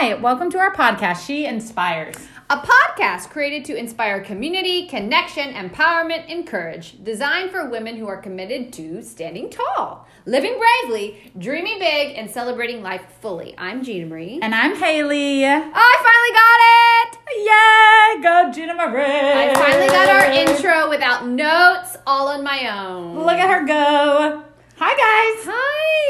Hi, 0.00 0.14
welcome 0.14 0.48
to 0.52 0.58
our 0.58 0.72
podcast, 0.72 1.26
She 1.26 1.44
Inspires. 1.44 2.14
A 2.48 2.58
podcast 2.58 3.30
created 3.30 3.64
to 3.64 3.76
inspire 3.76 4.20
community, 4.20 4.86
connection, 4.86 5.52
empowerment, 5.54 6.24
and 6.28 6.46
courage. 6.46 7.02
Designed 7.02 7.50
for 7.50 7.68
women 7.68 7.96
who 7.96 8.06
are 8.06 8.18
committed 8.18 8.72
to 8.74 9.02
standing 9.02 9.50
tall, 9.50 10.06
living 10.24 10.56
bravely, 10.56 11.32
dreaming 11.36 11.80
big, 11.80 12.16
and 12.16 12.30
celebrating 12.30 12.80
life 12.80 13.02
fully. 13.20 13.56
I'm 13.58 13.82
Gina 13.82 14.06
Marie. 14.06 14.38
And 14.40 14.54
I'm 14.54 14.76
Haley. 14.76 15.44
I 15.44 15.62
finally 16.06 16.32
got 16.38 16.60
it! 17.02 17.18
Yay! 17.48 18.22
Go, 18.22 18.52
Gina 18.52 18.74
Marie! 18.74 19.02
I 19.02 19.52
finally 19.52 19.88
got 19.88 20.08
our 20.08 20.30
intro 20.30 20.88
without 20.88 21.26
notes, 21.26 21.96
all 22.06 22.28
on 22.28 22.44
my 22.44 22.68
own. 22.68 23.18
Look 23.18 23.38
at 23.38 23.50
her 23.50 23.66
go. 23.66 24.44
Hi, 24.76 24.90
guys. 24.90 25.44
Hi! 25.52 26.07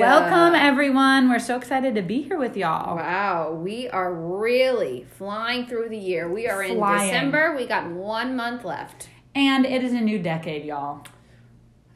Welcome, 0.00 0.54
everyone. 0.54 1.28
We're 1.28 1.38
so 1.38 1.56
excited 1.56 1.94
to 1.94 2.02
be 2.02 2.22
here 2.22 2.38
with 2.38 2.56
y'all. 2.56 2.96
Wow, 2.96 3.52
we 3.52 3.88
are 3.88 4.12
really 4.12 5.06
flying 5.16 5.66
through 5.66 5.88
the 5.88 5.96
year. 5.96 6.30
We 6.30 6.48
are 6.48 6.62
in 6.62 6.78
Flying. 6.78 7.10
December. 7.10 7.54
We 7.56 7.66
got 7.66 7.88
one 7.90 8.34
month 8.34 8.64
left. 8.64 9.08
And 9.34 9.64
it 9.64 9.84
is 9.84 9.92
a 9.92 10.00
new 10.00 10.18
decade, 10.18 10.64
y'all. 10.64 11.06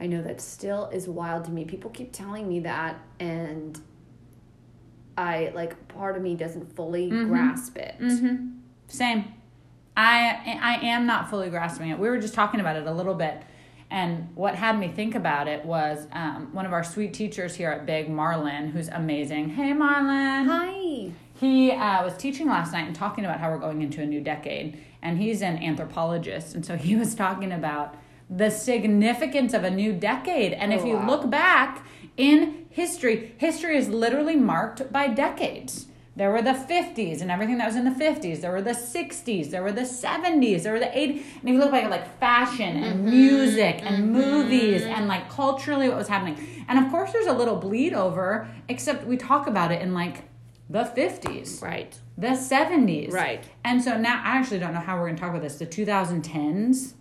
I 0.00 0.06
know 0.06 0.22
that 0.22 0.40
still 0.40 0.86
is 0.92 1.08
wild 1.08 1.44
to 1.46 1.50
me. 1.50 1.64
People 1.64 1.90
keep 1.90 2.12
telling 2.12 2.48
me 2.48 2.60
that, 2.60 3.00
and 3.18 3.80
I 5.16 5.50
like 5.54 5.88
part 5.88 6.16
of 6.16 6.22
me 6.22 6.36
doesn't 6.36 6.76
fully 6.76 7.10
grasp 7.10 7.76
it. 7.76 7.96
Mm-hmm. 8.00 8.58
Same. 8.86 9.34
I 9.96 10.58
I 10.62 10.86
am 10.86 11.04
not 11.06 11.30
fully 11.30 11.50
grasping 11.50 11.90
it. 11.90 11.98
We 11.98 12.08
were 12.08 12.18
just 12.18 12.34
talking 12.34 12.60
about 12.60 12.76
it 12.76 12.86
a 12.86 12.92
little 12.92 13.14
bit, 13.14 13.42
and 13.90 14.28
what 14.34 14.54
had 14.54 14.78
me 14.78 14.88
think 14.88 15.14
about 15.14 15.48
it 15.48 15.64
was 15.64 16.06
um, 16.12 16.52
one 16.52 16.66
of 16.66 16.72
our 16.72 16.84
sweet 16.84 17.14
teachers 17.14 17.54
here 17.54 17.70
at 17.70 17.86
Big, 17.86 18.08
Marlin, 18.10 18.68
who's 18.70 18.88
amazing. 18.88 19.50
Hey, 19.50 19.72
Marlin. 19.72 20.44
Hi. 20.46 21.10
He 21.40 21.70
uh, 21.72 22.04
was 22.04 22.16
teaching 22.16 22.48
last 22.48 22.72
night 22.72 22.86
and 22.86 22.94
talking 22.94 23.24
about 23.24 23.40
how 23.40 23.50
we're 23.50 23.58
going 23.58 23.80
into 23.82 24.02
a 24.02 24.06
new 24.06 24.20
decade, 24.20 24.82
and 25.02 25.18
he's 25.18 25.40
an 25.42 25.58
anthropologist, 25.62 26.54
and 26.54 26.66
so 26.66 26.76
he 26.76 26.96
was 26.96 27.14
talking 27.14 27.52
about 27.52 27.94
the 28.30 28.50
significance 28.50 29.54
of 29.54 29.64
a 29.64 29.70
new 29.70 29.92
decade. 29.92 30.52
And 30.52 30.72
if 30.72 30.82
Oh, 30.82 30.86
you 30.86 30.94
wow. 30.96 31.06
look 31.06 31.30
back 31.30 31.86
in 32.16 32.66
history, 32.70 33.34
history 33.38 33.76
is 33.76 33.88
literally 33.88 34.36
marked 34.36 34.92
by 34.92 35.08
decades. 35.08 35.86
There 36.18 36.32
were 36.32 36.42
the 36.42 36.50
50s 36.72 37.20
and 37.22 37.30
everything 37.30 37.58
that 37.58 37.66
was 37.66 37.76
in 37.76 37.84
the 37.84 37.92
50s. 38.04 38.40
There 38.40 38.50
were 38.50 38.60
the 38.60 38.72
60s. 38.72 39.50
There 39.50 39.62
were 39.62 39.70
the 39.70 39.82
70s. 39.82 40.64
There 40.64 40.72
were 40.72 40.80
the 40.80 40.86
80s. 40.86 41.22
And 41.40 41.48
if 41.48 41.52
you 41.54 41.58
look 41.60 41.70
back 41.70 41.84
at 41.84 41.90
like 41.90 42.18
fashion 42.18 42.72
and 42.82 43.00
Mm-hmm. 43.06 43.10
music 43.10 43.76
and 43.84 44.12
movies 44.12 44.82
and 44.82 45.06
like 45.06 45.30
culturally 45.30 45.88
what 45.88 45.96
was 45.96 46.08
happening. 46.08 46.36
And 46.68 46.84
of 46.84 46.90
course, 46.90 47.12
there's 47.12 47.28
a 47.28 47.32
little 47.32 47.54
bleed 47.54 47.92
over, 47.94 48.48
except 48.68 49.06
we 49.06 49.16
talk 49.16 49.46
about 49.46 49.70
it 49.70 49.80
in 49.80 49.94
like 49.94 50.24
the 50.68 50.82
50s 50.84 51.62
Right. 51.62 51.96
the 52.18 52.34
70s. 52.34 53.12
Right. 53.12 53.44
And 53.64 53.80
so 53.80 53.96
now 53.96 54.20
I 54.24 54.38
actually 54.38 54.58
don't 54.58 54.74
know 54.74 54.80
how 54.80 54.96
we're 54.96 55.04
going 55.06 55.14
to 55.14 55.20
talk 55.20 55.30
about 55.30 55.42
this. 55.42 55.54
The 55.56 55.66
2010s. 55.66 56.94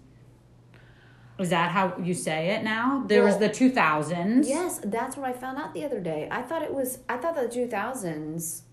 Is 1.40 1.50
that 1.50 1.72
how 1.72 1.98
you 1.98 2.14
say 2.14 2.50
it 2.50 2.64
now? 2.64 3.04
There 3.08 3.24
was 3.24 3.38
the 3.40 3.50
2000s. 3.50 4.48
Yes, 4.48 4.80
that's 4.84 5.18
what 5.18 5.28
I 5.28 5.34
found 5.34 5.58
out 5.58 5.74
the 5.74 5.84
other 5.86 6.00
day. 6.00 6.28
I 6.32 6.44
thought 6.44 6.62
it 6.62 6.74
was. 6.74 7.00
I 7.10 7.18
thought 7.18 7.36
the 7.36 7.48
two 7.48 7.68
thousands 7.68 8.64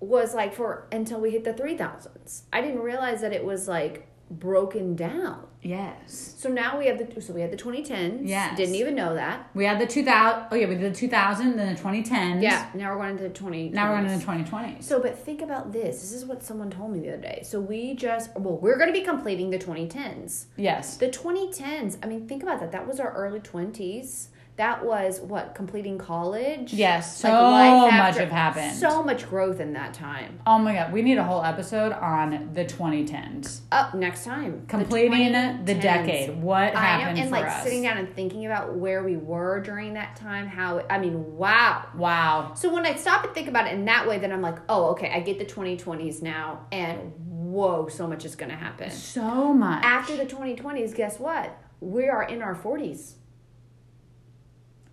was 0.00 0.34
like 0.34 0.54
for 0.54 0.86
until 0.92 1.20
we 1.20 1.30
hit 1.30 1.44
the 1.44 1.52
three 1.52 1.76
thousands. 1.76 2.44
I 2.52 2.60
didn't 2.60 2.80
realize 2.80 3.20
that 3.20 3.32
it 3.32 3.44
was 3.44 3.68
like 3.68 4.08
broken 4.30 4.96
down. 4.96 5.46
Yes. 5.62 6.34
So 6.36 6.48
now 6.48 6.78
we 6.78 6.86
have 6.86 6.98
the. 6.98 7.20
So 7.20 7.32
we 7.32 7.40
had 7.40 7.50
the 7.50 7.56
twenty 7.56 7.82
tens. 7.82 8.28
Yes. 8.28 8.56
Didn't 8.56 8.74
even 8.74 8.94
know 8.94 9.14
that. 9.14 9.48
We 9.54 9.64
had 9.64 9.80
the 9.80 9.86
2000. 9.86 10.48
Oh, 10.50 10.54
yeah, 10.54 10.66
we 10.68 10.74
did 10.74 10.92
the 10.92 10.98
2000, 10.98 11.56
then 11.56 11.74
the 11.74 11.80
2010s. 11.80 12.42
Yeah. 12.42 12.68
Now 12.74 12.90
we're 12.92 12.98
going 12.98 13.10
into 13.10 13.22
the 13.22 13.28
twenty. 13.30 13.70
Now 13.70 13.88
we're 13.90 14.00
going 14.00 14.12
into 14.12 14.24
the 14.24 14.32
2020s. 14.32 14.82
So, 14.82 15.00
but 15.00 15.18
think 15.18 15.40
about 15.40 15.72
this. 15.72 16.00
This 16.00 16.12
is 16.12 16.24
what 16.26 16.42
someone 16.42 16.70
told 16.70 16.92
me 16.92 17.00
the 17.00 17.14
other 17.14 17.22
day. 17.22 17.42
So 17.44 17.60
we 17.60 17.94
just, 17.94 18.30
well, 18.36 18.58
we're 18.58 18.76
going 18.76 18.92
to 18.92 18.98
be 18.98 19.04
completing 19.04 19.50
the 19.50 19.58
2010s. 19.58 20.46
Yes. 20.56 20.98
The 20.98 21.08
2010s, 21.08 21.98
I 22.02 22.06
mean, 22.06 22.28
think 22.28 22.42
about 22.42 22.60
that. 22.60 22.72
That 22.72 22.86
was 22.86 23.00
our 23.00 23.12
early 23.12 23.40
20s. 23.40 24.28
That 24.56 24.84
was 24.84 25.20
what, 25.20 25.56
completing 25.56 25.98
college? 25.98 26.72
Yes. 26.72 27.18
So 27.18 27.28
life 27.28 27.92
much 27.92 28.16
have 28.18 28.30
happened. 28.30 28.76
So 28.76 29.02
much 29.02 29.28
growth 29.28 29.58
in 29.58 29.72
that 29.72 29.94
time. 29.94 30.38
oh 30.46 30.58
my 30.58 30.74
God. 30.74 30.92
We 30.92 31.02
need 31.02 31.18
a 31.18 31.24
whole 31.24 31.42
episode 31.42 31.92
on 31.92 32.50
the 32.52 32.64
2010s. 32.64 33.60
Up 33.72 33.94
next 33.94 34.24
time. 34.24 34.64
Completing 34.68 35.32
the, 35.32 35.74
2010s. 35.74 35.82
decade. 35.82 36.36
What 36.40 36.76
I 36.76 36.80
happened 36.80 37.16
know, 37.16 37.22
and 37.24 37.30
like 37.32 37.46
us? 37.46 37.64
sitting 37.64 37.82
down 37.82 37.98
and 37.98 38.14
thinking 38.14 38.46
about 38.46 38.74
where 38.76 39.02
we 39.02 39.16
were 39.16 39.60
during 39.60 39.94
that 39.94 40.14
time, 40.14 40.46
how, 40.46 40.84
I 40.88 40.98
mean, 40.98 41.36
wow. 41.36 41.86
Wow. 41.96 42.52
So 42.54 42.72
when 42.72 42.86
I 42.86 42.94
stop 42.94 43.24
and 43.24 43.34
think 43.34 43.48
about 43.48 43.66
it 43.66 43.72
in 43.72 43.84
that 43.86 44.06
way, 44.06 44.18
then 44.18 44.30
I'm 44.30 44.42
like, 44.42 44.58
oh, 44.68 44.90
okay, 44.90 45.10
I 45.12 45.18
get 45.18 45.40
the 45.40 45.44
2020s 45.46 46.22
now, 46.22 46.66
and 46.70 47.12
whoa, 47.16 47.88
so 47.88 48.06
much 48.06 48.24
is 48.24 48.36
going 48.36 48.50
to 48.50 48.56
happen. 48.56 48.90
So 48.90 49.52
much. 49.52 49.84
After 49.84 50.16
the 50.16 50.26
2020s, 50.26 50.94
guess 50.94 51.18
what? 51.18 51.58
We 51.80 52.08
are 52.08 52.22
in 52.22 52.40
our 52.40 52.54
40s. 52.54 53.14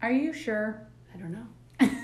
Are 0.01 0.11
you 0.11 0.33
sure? 0.33 0.87
I 1.13 1.17
don't 1.17 1.31
know. 1.31 1.47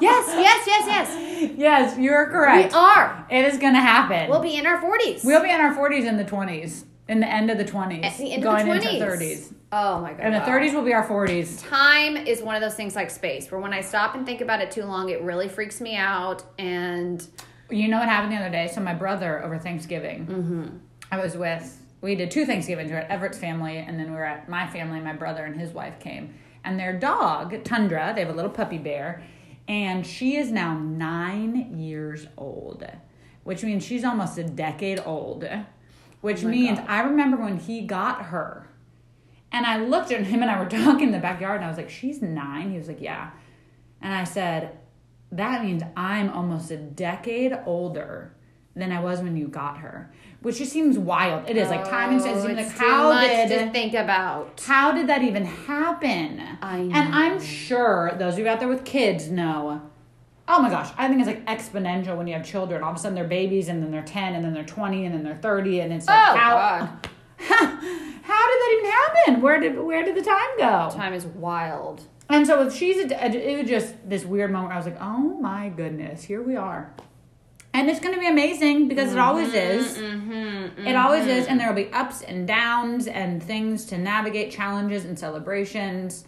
Yes, 0.00 0.26
yes, 0.38 0.64
yes, 0.66 0.84
yes. 0.86 1.52
Yes, 1.56 1.98
you're 1.98 2.26
correct. 2.26 2.72
We 2.72 2.78
are. 2.78 3.26
It 3.30 3.44
is 3.44 3.58
going 3.58 3.74
to 3.74 3.80
happen. 3.80 4.30
We'll 4.30 4.40
be 4.40 4.56
in 4.56 4.66
our 4.66 4.80
40s. 4.80 5.24
We'll 5.24 5.42
be 5.42 5.50
in 5.50 5.60
our 5.60 5.74
40s 5.74 6.06
in 6.06 6.16
the 6.16 6.24
20s, 6.24 6.84
in 7.08 7.20
the 7.20 7.28
end 7.28 7.50
of 7.50 7.58
the 7.58 7.64
20s, 7.64 8.04
at 8.04 8.16
the 8.16 8.32
end 8.32 8.42
going 8.42 8.68
of 8.70 8.80
the 8.82 8.88
20s. 8.88 8.92
into 8.94 9.04
30s. 9.06 9.52
Oh 9.72 10.00
my 10.00 10.12
god. 10.12 10.20
And 10.20 10.34
the 10.34 10.38
wow. 10.38 10.46
30s 10.48 10.72
will 10.74 10.84
be 10.84 10.94
our 10.94 11.06
40s. 11.06 11.68
Time 11.68 12.16
is 12.16 12.40
one 12.42 12.54
of 12.54 12.62
those 12.62 12.74
things 12.74 12.94
like 12.96 13.10
space, 13.10 13.50
where 13.50 13.60
when 13.60 13.72
I 13.72 13.80
stop 13.82 14.14
and 14.14 14.24
think 14.24 14.40
about 14.40 14.60
it 14.62 14.70
too 14.70 14.84
long, 14.84 15.10
it 15.10 15.20
really 15.22 15.48
freaks 15.48 15.80
me 15.80 15.96
out. 15.96 16.42
And 16.58 17.26
You 17.70 17.88
know 17.88 17.98
what 17.98 18.08
happened 18.08 18.32
the 18.32 18.36
other 18.36 18.50
day? 18.50 18.70
So 18.72 18.80
my 18.80 18.94
brother 18.94 19.42
over 19.44 19.58
Thanksgiving, 19.58 20.26
Mm-hmm. 20.26 20.66
I 21.12 21.18
was 21.22 21.36
with. 21.36 21.74
We 22.00 22.14
did 22.14 22.30
two 22.30 22.46
Thanksgivings. 22.46 22.88
We 22.90 22.94
were 22.94 23.00
at 23.00 23.10
Everett's 23.10 23.38
family, 23.38 23.78
and 23.78 23.98
then 23.98 24.10
we 24.10 24.16
were 24.16 24.24
at 24.24 24.48
my 24.48 24.66
family. 24.66 25.00
My 25.00 25.12
brother 25.12 25.44
and 25.44 25.58
his 25.60 25.72
wife 25.72 25.98
came, 25.98 26.34
and 26.64 26.78
their 26.78 26.98
dog 26.98 27.64
Tundra. 27.64 28.12
They 28.14 28.22
have 28.22 28.30
a 28.30 28.36
little 28.36 28.50
puppy 28.50 28.78
bear, 28.78 29.22
and 29.66 30.06
she 30.06 30.36
is 30.36 30.50
now 30.50 30.78
nine 30.78 31.78
years 31.78 32.26
old, 32.36 32.84
which 33.44 33.62
means 33.62 33.84
she's 33.84 34.04
almost 34.04 34.38
a 34.38 34.44
decade 34.44 35.00
old. 35.04 35.48
Which 36.20 36.44
oh 36.44 36.48
means 36.48 36.78
I 36.86 37.00
remember 37.00 37.36
when 37.36 37.58
he 37.58 37.82
got 37.82 38.26
her, 38.26 38.68
and 39.52 39.66
I 39.66 39.78
looked 39.78 40.12
at 40.12 40.24
him, 40.24 40.42
and 40.42 40.50
I 40.50 40.58
were 40.60 40.68
talking 40.84 41.08
in 41.08 41.12
the 41.12 41.18
backyard, 41.18 41.56
and 41.56 41.64
I 41.64 41.68
was 41.68 41.78
like, 41.78 41.90
"She's 41.90 42.22
nine. 42.22 42.70
He 42.70 42.78
was 42.78 42.88
like, 42.88 43.00
"Yeah," 43.00 43.30
and 44.00 44.14
I 44.14 44.24
said, 44.24 44.78
that 45.32 45.64
means 45.64 45.82
I'm 45.96 46.30
almost 46.30 46.70
a 46.70 46.76
decade 46.76 47.56
older 47.66 48.32
than 48.78 48.92
I 48.92 49.00
was 49.00 49.20
when 49.20 49.36
you 49.36 49.48
got 49.48 49.78
her, 49.78 50.10
which 50.42 50.58
just 50.58 50.72
seems 50.72 50.98
wild. 50.98 51.48
It 51.50 51.56
is 51.56 51.68
like 51.68 51.88
time 51.88 52.12
and 52.12 52.20
space. 52.20 52.36
Oh, 52.44 52.46
Like 52.48 52.68
how 52.70 53.12
much 53.12 53.30
to 53.30 53.48
did 53.48 53.72
think 53.72 53.94
about? 53.94 54.60
how 54.66 54.92
did 54.92 55.08
that 55.08 55.22
even 55.22 55.44
happen? 55.44 56.40
I 56.62 56.78
And 56.78 57.14
I'm 57.14 57.40
sure 57.40 58.12
those 58.18 58.34
of 58.34 58.38
you 58.40 58.48
out 58.48 58.58
there 58.60 58.68
with 58.68 58.84
kids 58.84 59.28
know. 59.28 59.82
Oh 60.50 60.62
my 60.62 60.70
gosh, 60.70 60.90
I 60.96 61.08
think 61.08 61.20
it's 61.20 61.26
like 61.26 61.44
exponential 61.44 62.16
when 62.16 62.26
you 62.26 62.32
have 62.34 62.44
children. 62.46 62.82
All 62.82 62.90
of 62.90 62.96
a 62.96 62.98
sudden 62.98 63.14
they're 63.14 63.24
babies, 63.28 63.68
and 63.68 63.82
then 63.82 63.90
they're 63.90 64.00
ten, 64.02 64.34
and 64.34 64.42
then 64.44 64.54
they're 64.54 64.64
twenty, 64.64 65.04
and 65.04 65.14
then 65.14 65.22
they're 65.22 65.36
thirty, 65.36 65.80
and 65.80 65.92
it's 65.92 66.06
like 66.06 66.18
Oh, 66.18 66.36
how 66.36 66.54
God. 66.56 67.08
how 67.38 67.66
did 67.66 68.58
that 68.60 68.76
even 68.78 68.90
happen? 68.90 69.42
Where 69.42 69.60
did 69.60 69.78
where 69.78 70.04
did 70.04 70.16
the 70.16 70.22
time 70.22 70.48
go? 70.58 70.90
Time 70.96 71.12
is 71.12 71.26
wild. 71.26 72.02
And 72.30 72.46
so 72.46 72.66
if 72.66 72.74
she's 72.74 73.10
a, 73.10 73.26
it 73.26 73.60
was 73.62 73.68
just 73.70 73.94
this 74.08 74.24
weird 74.24 74.50
moment. 74.50 74.68
Where 74.68 74.74
I 74.74 74.78
was 74.78 74.86
like, 74.86 75.00
oh 75.00 75.38
my 75.40 75.68
goodness, 75.70 76.24
here 76.24 76.42
we 76.42 76.56
are, 76.56 76.92
and 77.78 77.88
it's 77.88 78.00
going 78.00 78.14
to 78.14 78.20
be 78.20 78.26
amazing 78.28 78.88
because 78.88 79.12
it 79.12 79.18
always 79.18 79.54
is. 79.54 79.96
Mm-hmm, 79.98 80.86
It 80.86 80.96
always 80.96 81.26
is, 81.26 81.46
and 81.46 81.60
there 81.60 81.68
will 81.68 81.76
be 81.76 81.92
ups 81.92 82.22
and 82.22 82.46
downs 82.46 83.06
and 83.06 83.42
things 83.42 83.84
to 83.86 83.98
navigate, 83.98 84.50
challenges 84.50 85.04
and 85.04 85.18
celebrations. 85.18 86.24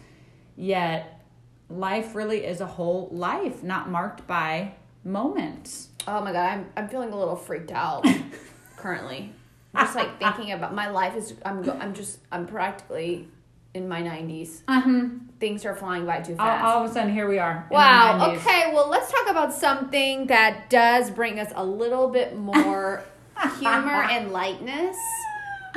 Yet, 0.55 1.21
life 1.69 2.15
really 2.15 2.45
is 2.45 2.61
a 2.61 2.65
whole 2.65 3.09
life, 3.11 3.63
not 3.63 3.89
marked 3.89 4.25
by 4.27 4.73
moments. 5.03 5.89
Oh 6.07 6.21
my 6.21 6.31
god, 6.31 6.49
I'm 6.51 6.69
I'm 6.77 6.87
feeling 6.89 7.11
a 7.11 7.17
little 7.17 7.35
freaked 7.35 7.71
out 7.71 8.05
currently. 8.77 9.33
Just 9.75 9.95
like 9.95 10.19
thinking 10.19 10.51
about 10.53 10.73
my 10.73 10.89
life 10.89 11.15
is 11.15 11.33
I'm 11.45 11.69
I'm 11.81 11.93
just 11.93 12.19
I'm 12.31 12.45
practically 12.47 13.27
in 13.73 13.87
my 13.87 14.01
90s. 14.01 14.61
Uh-huh. 14.67 15.09
Things 15.39 15.65
are 15.65 15.75
flying 15.75 16.05
by 16.05 16.19
too 16.21 16.35
fast. 16.35 16.63
all 16.63 16.83
of 16.83 16.91
a 16.91 16.93
sudden, 16.93 17.13
here 17.13 17.27
we 17.27 17.39
are. 17.39 17.67
Wow. 17.71 18.17
the 18.17 18.25
90s. 18.25 18.37
Okay. 18.37 18.71
Well, 18.73 18.89
let's 18.89 19.11
talk 19.11 19.29
about 19.29 19.53
something 19.53 20.27
that 20.27 20.69
does 20.69 21.09
bring 21.09 21.39
us 21.39 21.51
a 21.55 21.65
little 21.65 22.09
bit 22.09 22.37
more 22.37 23.03
humor 23.59 24.03
and 24.03 24.31
lightness. 24.31 24.97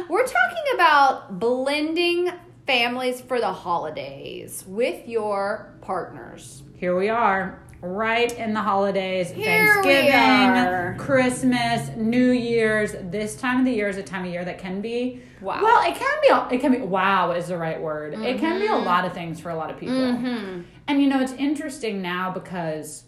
We're 0.09 0.27
talking 0.27 0.65
about 0.75 1.39
blending 1.39 2.31
families 2.67 3.21
for 3.21 3.41
the 3.41 3.53
holidays 3.53 4.65
with 4.67 5.07
your 5.07 5.73
partners. 5.81 6.63
Here 6.77 6.97
we 6.99 7.09
are. 7.09 7.61
Right 7.85 8.33
in 8.39 8.55
the 8.55 8.61
holidays 8.61 9.31
Here 9.31 9.83
Thanksgiving. 9.83 10.99
Christmas, 10.99 11.91
New 11.97 12.31
Year's. 12.33 12.93
This 13.11 13.37
time 13.37 13.61
of 13.61 13.65
the 13.67 13.73
year 13.73 13.89
is 13.89 13.97
a 13.97 14.03
time 14.03 14.25
of 14.25 14.31
year 14.31 14.45
that 14.45 14.59
can 14.59 14.81
be 14.81 15.21
Wow. 15.41 15.61
Well, 15.63 15.83
it 15.91 15.95
can 15.97 16.21
be. 16.23 16.55
It 16.57 16.61
can 16.61 16.73
be. 16.73 16.79
Wow 16.79 17.33
is 17.33 17.49
the 17.49 17.57
right 17.59 17.81
word. 17.81 18.15
It 18.15 18.39
can 18.41 18.59
be 18.61 18.67
a 18.67 18.71
Mm-hmm. 18.71 18.87
lot 18.87 19.05
of 19.05 19.13
things 19.13 19.41
for 19.41 19.51
a 19.51 19.55
lot 19.57 19.71
of 19.71 19.79
people. 19.79 19.95
And 19.95 20.65
you 21.03 21.07
know, 21.09 21.21
it's 21.21 21.33
interesting 21.33 22.01
now 22.03 22.31
because 22.33 23.05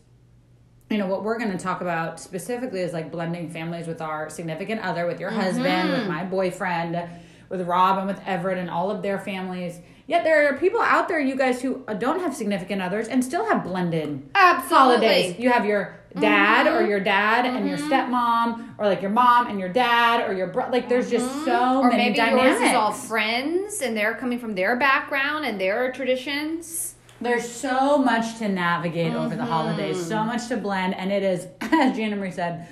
you 0.90 0.98
know 0.98 1.06
what 1.06 1.24
we're 1.24 1.38
going 1.38 1.50
to 1.50 1.58
talk 1.58 1.80
about 1.80 2.20
specifically 2.20 2.80
is 2.80 2.92
like 2.92 3.10
blending 3.10 3.50
families 3.50 3.86
with 3.86 4.00
our 4.02 4.28
significant 4.30 4.82
other, 4.82 5.06
with 5.06 5.18
your 5.18 5.30
husband, 5.30 5.66
Mm-hmm. 5.66 5.98
with 6.00 6.08
my 6.08 6.24
boyfriend, 6.24 7.08
with 7.48 7.62
Rob, 7.66 7.98
and 7.98 8.06
with 8.06 8.20
Everett, 8.26 8.58
and 8.58 8.68
all 8.70 8.90
of 8.90 9.02
their 9.02 9.18
families. 9.18 9.80
Yet 10.06 10.22
there 10.22 10.48
are 10.48 10.56
people 10.56 10.80
out 10.80 11.08
there, 11.08 11.18
you 11.18 11.34
guys, 11.34 11.62
who 11.62 11.84
uh, 11.88 11.94
don't 11.94 12.20
have 12.20 12.34
significant 12.34 12.80
others 12.80 13.08
and 13.08 13.24
still 13.24 13.46
have 13.46 13.64
blended 13.64 14.28
Absolutely. 14.34 14.76
holidays. 14.76 15.38
You 15.38 15.50
have 15.50 15.66
your 15.66 15.98
dad 16.18 16.66
or 16.66 16.80
mm-hmm. 16.80 16.90
your 16.90 17.00
dad 17.00 17.44
and 17.44 17.68
your 17.68 17.76
mm-hmm. 17.76 17.92
stepmom, 17.92 18.74
or 18.78 18.86
like 18.86 19.02
your 19.02 19.10
mom 19.10 19.48
and 19.48 19.58
your 19.58 19.68
dad, 19.68 20.28
or 20.28 20.32
your 20.32 20.46
bro. 20.46 20.68
Like 20.70 20.88
there's 20.88 21.10
just 21.10 21.26
mm-hmm. 21.26 21.44
so 21.44 21.80
or 21.80 21.90
many 21.90 22.04
maybe 22.04 22.16
dynamics. 22.16 22.60
yours 22.60 22.70
is 22.70 22.76
all 22.76 22.92
friends 22.92 23.80
and 23.80 23.96
they're 23.96 24.14
coming 24.14 24.38
from 24.38 24.54
their 24.54 24.76
background 24.76 25.44
and 25.44 25.60
their 25.60 25.90
traditions. 25.92 26.94
There's 27.20 27.50
so 27.50 27.98
much 27.98 28.38
to 28.38 28.48
navigate 28.48 29.14
over 29.14 29.34
the 29.34 29.44
holidays, 29.44 29.96
so 29.96 30.16
Mm-hmm. 30.16 30.26
much 30.26 30.48
to 30.48 30.56
blend, 30.58 30.94
and 30.94 31.10
it 31.10 31.22
is, 31.22 31.46
as 31.60 31.96
Gina 31.96 32.14
Marie 32.14 32.30
said, 32.30 32.68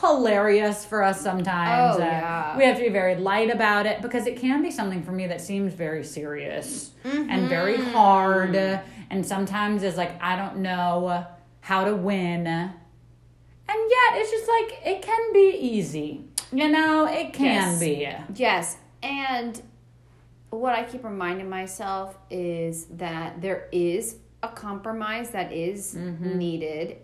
hilarious 0.00 0.84
for 0.84 1.02
us 1.02 1.20
sometimes. 1.20 1.96
Oh, 1.96 2.02
Uh, 2.02 2.06
yeah. 2.06 2.56
We 2.56 2.64
have 2.64 2.76
to 2.76 2.82
be 2.82 2.88
very 2.90 3.16
light 3.16 3.50
about 3.50 3.86
it 3.86 4.02
because 4.02 4.26
it 4.26 4.36
can 4.36 4.62
be 4.62 4.70
something 4.70 5.02
for 5.02 5.12
me 5.12 5.26
that 5.28 5.40
seems 5.40 5.72
very 5.72 6.04
serious 6.04 6.90
and 7.04 7.48
very 7.48 7.76
Mm-hmm. 7.78 7.92
hard, 7.92 8.56
and 9.10 9.24
sometimes 9.24 9.82
is 9.82 9.96
like, 9.96 10.20
I 10.22 10.36
don't 10.36 10.58
know 10.58 11.24
how 11.60 11.84
to 11.84 11.94
win. 11.94 12.46
And 12.46 12.70
yet, 13.68 14.10
it's 14.20 14.30
just 14.30 14.48
like, 14.48 14.80
it 14.86 15.02
can 15.02 15.32
be 15.32 15.56
easy. 15.60 16.24
You 16.52 16.68
know, 16.68 17.06
it 17.06 17.32
can 17.32 17.46
Yes. 17.46 17.80
be. 17.80 18.08
Yes. 18.34 18.76
And 19.02 19.60
what 20.50 20.74
I 20.74 20.84
keep 20.84 21.04
reminding 21.04 21.48
myself 21.50 22.16
is 22.30 22.86
that 22.92 23.40
there 23.40 23.68
is 23.72 24.16
a 24.42 24.48
compromise 24.48 25.30
that 25.30 25.52
is 25.52 25.94
needed. 25.96 26.98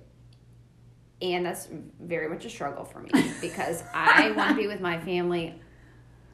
And 1.23 1.47
that's 1.47 1.69
very 2.01 2.29
much 2.29 2.45
a 2.45 2.51
struggle 2.51 2.85
for 2.85 3.01
me 3.01 3.11
because 3.41 3.85
I 3.95 4.31
want 4.37 4.51
to 4.51 4.57
be 4.57 4.67
with 4.67 4.81
my 4.81 4.99
family 5.01 5.55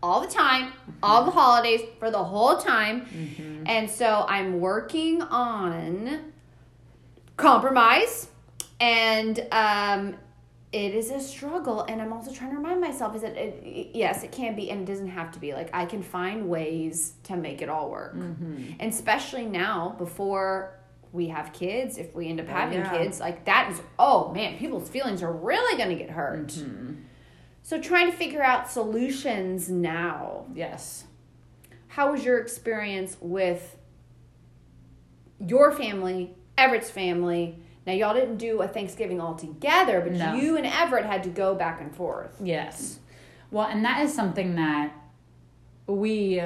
all 0.02 0.20
the 0.20 0.28
time, 0.28 0.72
all 1.02 1.24
the 1.24 1.30
holidays, 1.30 1.82
for 1.98 2.10
the 2.10 2.22
whole 2.22 2.56
time. 2.56 3.62
And 3.66 3.90
so 3.90 4.24
I'm 4.28 4.60
working 4.60 5.20
on 5.22 6.32
compromise 7.36 8.28
and 8.80 9.46
um 9.52 10.16
it 10.72 10.94
is 10.94 11.10
a 11.10 11.20
struggle. 11.20 11.82
And 11.82 12.00
i'm 12.02 12.12
also 12.12 12.32
trying 12.32 12.50
to 12.50 12.56
remind 12.56 12.80
myself 12.80 13.14
is 13.16 13.22
that 13.22 13.36
it, 13.36 13.90
yes 13.94 14.22
it 14.22 14.32
can 14.32 14.54
be 14.54 14.70
and 14.70 14.82
it 14.82 14.86
doesn't 14.92 15.08
have 15.08 15.32
to 15.32 15.38
be. 15.38 15.52
Like 15.54 15.70
i 15.72 15.84
can 15.86 16.02
find 16.02 16.48
ways 16.48 17.14
to 17.24 17.36
make 17.36 17.60
it 17.62 17.68
all 17.68 17.90
work. 17.90 18.14
And 18.14 18.92
especially 18.92 19.46
now 19.46 19.94
before 19.98 20.77
we 21.12 21.28
have 21.28 21.52
kids 21.52 21.96
if 21.98 22.14
we 22.14 22.28
end 22.28 22.40
up 22.40 22.46
having 22.48 22.78
yeah. 22.80 22.90
kids 22.98 23.18
like 23.20 23.44
that 23.44 23.70
is 23.72 23.80
oh 23.98 24.32
man 24.32 24.58
people's 24.58 24.88
feelings 24.88 25.22
are 25.22 25.32
really 25.32 25.76
going 25.78 25.88
to 25.88 25.94
get 25.96 26.10
hurt 26.10 26.52
so 27.62 27.80
trying 27.80 28.10
to 28.10 28.16
figure 28.16 28.42
out 28.42 28.70
solutions 28.70 29.68
now 29.68 30.46
Yes. 30.54 31.04
how 31.88 32.12
was 32.12 32.24
your 32.24 32.38
experience 32.38 33.16
with 33.20 33.76
your 35.46 35.72
family, 35.72 36.34
Everett's 36.56 36.90
family? 36.90 37.58
Now, 37.86 37.92
y'all 37.92 38.14
didn't 38.14 38.36
do 38.36 38.60
a 38.60 38.68
Thanksgiving 38.68 39.20
all 39.20 39.34
together, 39.34 40.00
but 40.00 40.12
No. 40.12 40.34
you 40.34 40.56
and 40.56 40.66
Everett 40.66 41.06
had 41.06 41.22
to 41.24 41.30
go 41.30 41.54
back 41.54 41.80
and 41.80 41.94
forth. 41.94 42.36
Yes. 42.42 42.98
Well, 43.50 43.66
and 43.66 43.84
that 43.84 44.02
is 44.02 44.12
something 44.12 44.56
that 44.56 44.92
we, 45.86 46.42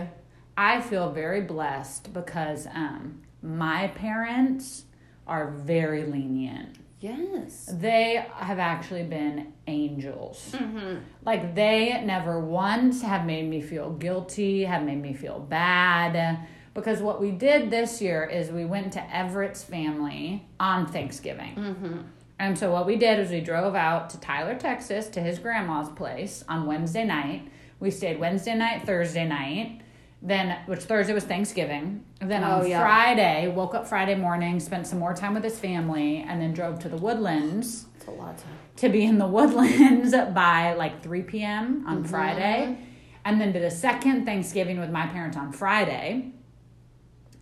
I 0.56 0.80
feel 0.80 1.10
very 1.10 1.40
blessed 1.40 2.12
because 2.12 2.66
um, 2.68 3.22
my 3.42 3.88
parents 3.88 4.84
are 5.26 5.50
very 5.50 6.04
lenient. 6.04 6.78
Yes. 7.00 7.68
They 7.72 8.24
have 8.36 8.60
actually 8.60 9.02
been 9.02 9.52
angels. 9.66 10.52
Mm-hmm. 10.52 10.98
Like, 11.24 11.56
they 11.56 12.00
never 12.04 12.38
once 12.38 13.02
have 13.02 13.26
made 13.26 13.48
me 13.50 13.60
feel 13.60 13.90
guilty, 13.90 14.62
have 14.64 14.84
made 14.84 15.02
me 15.02 15.12
feel 15.12 15.40
bad. 15.40 16.46
Because 16.74 17.02
what 17.02 17.20
we 17.20 17.32
did 17.32 17.70
this 17.70 18.00
year 18.00 18.24
is 18.24 18.50
we 18.50 18.64
went 18.64 18.92
to 18.92 19.14
Everett's 19.14 19.64
family 19.64 20.46
on 20.60 20.86
Thanksgiving. 20.86 21.56
Mm-hmm. 21.56 21.98
And 22.38 22.58
so 22.58 22.72
what 22.72 22.86
we 22.86 22.96
did 22.96 23.18
is 23.18 23.30
we 23.30 23.40
drove 23.40 23.74
out 23.74 24.08
to 24.10 24.20
Tyler, 24.20 24.56
Texas, 24.56 25.08
to 25.08 25.20
his 25.20 25.38
grandma's 25.38 25.88
place 25.90 26.44
on 26.48 26.66
Wednesday 26.66 27.04
night. 27.04 27.48
We 27.78 27.90
stayed 27.90 28.18
Wednesday 28.18 28.54
night, 28.54 28.86
Thursday 28.86 29.26
night. 29.26 29.81
Then, 30.24 30.56
which 30.66 30.80
Thursday 30.80 31.12
was 31.12 31.24
Thanksgiving. 31.24 32.04
Then 32.20 32.44
on 32.44 32.62
Oh, 32.62 32.64
yeah. 32.64 32.80
Friday, 32.80 33.48
woke 33.48 33.74
up 33.74 33.88
Friday 33.88 34.14
morning, 34.14 34.60
spent 34.60 34.86
some 34.86 35.00
more 35.00 35.14
time 35.14 35.34
with 35.34 35.42
his 35.42 35.58
family, 35.58 36.24
and 36.28 36.40
then 36.40 36.52
drove 36.52 36.78
to 36.80 36.88
the 36.88 36.96
Woodlands 36.96 37.86
It's 37.96 38.06
a 38.06 38.12
lot 38.12 38.34
of 38.36 38.42
time. 38.42 38.52
to 38.76 38.88
be 38.88 39.04
in 39.04 39.18
the 39.18 39.26
Woodlands 39.36 40.12
by 40.32 40.74
like 40.74 41.02
3 41.02 41.22
p.m. 41.22 41.78
Mm-hmm. 41.80 41.88
on 41.88 42.04
Friday. 42.04 42.78
And 43.24 43.40
then 43.40 43.52
did 43.52 43.62
a 43.64 43.70
second 43.70 44.24
Thanksgiving 44.24 44.78
with 44.80 44.90
my 44.90 45.06
parents 45.06 45.36
on 45.36 45.52
Friday. 45.52 46.32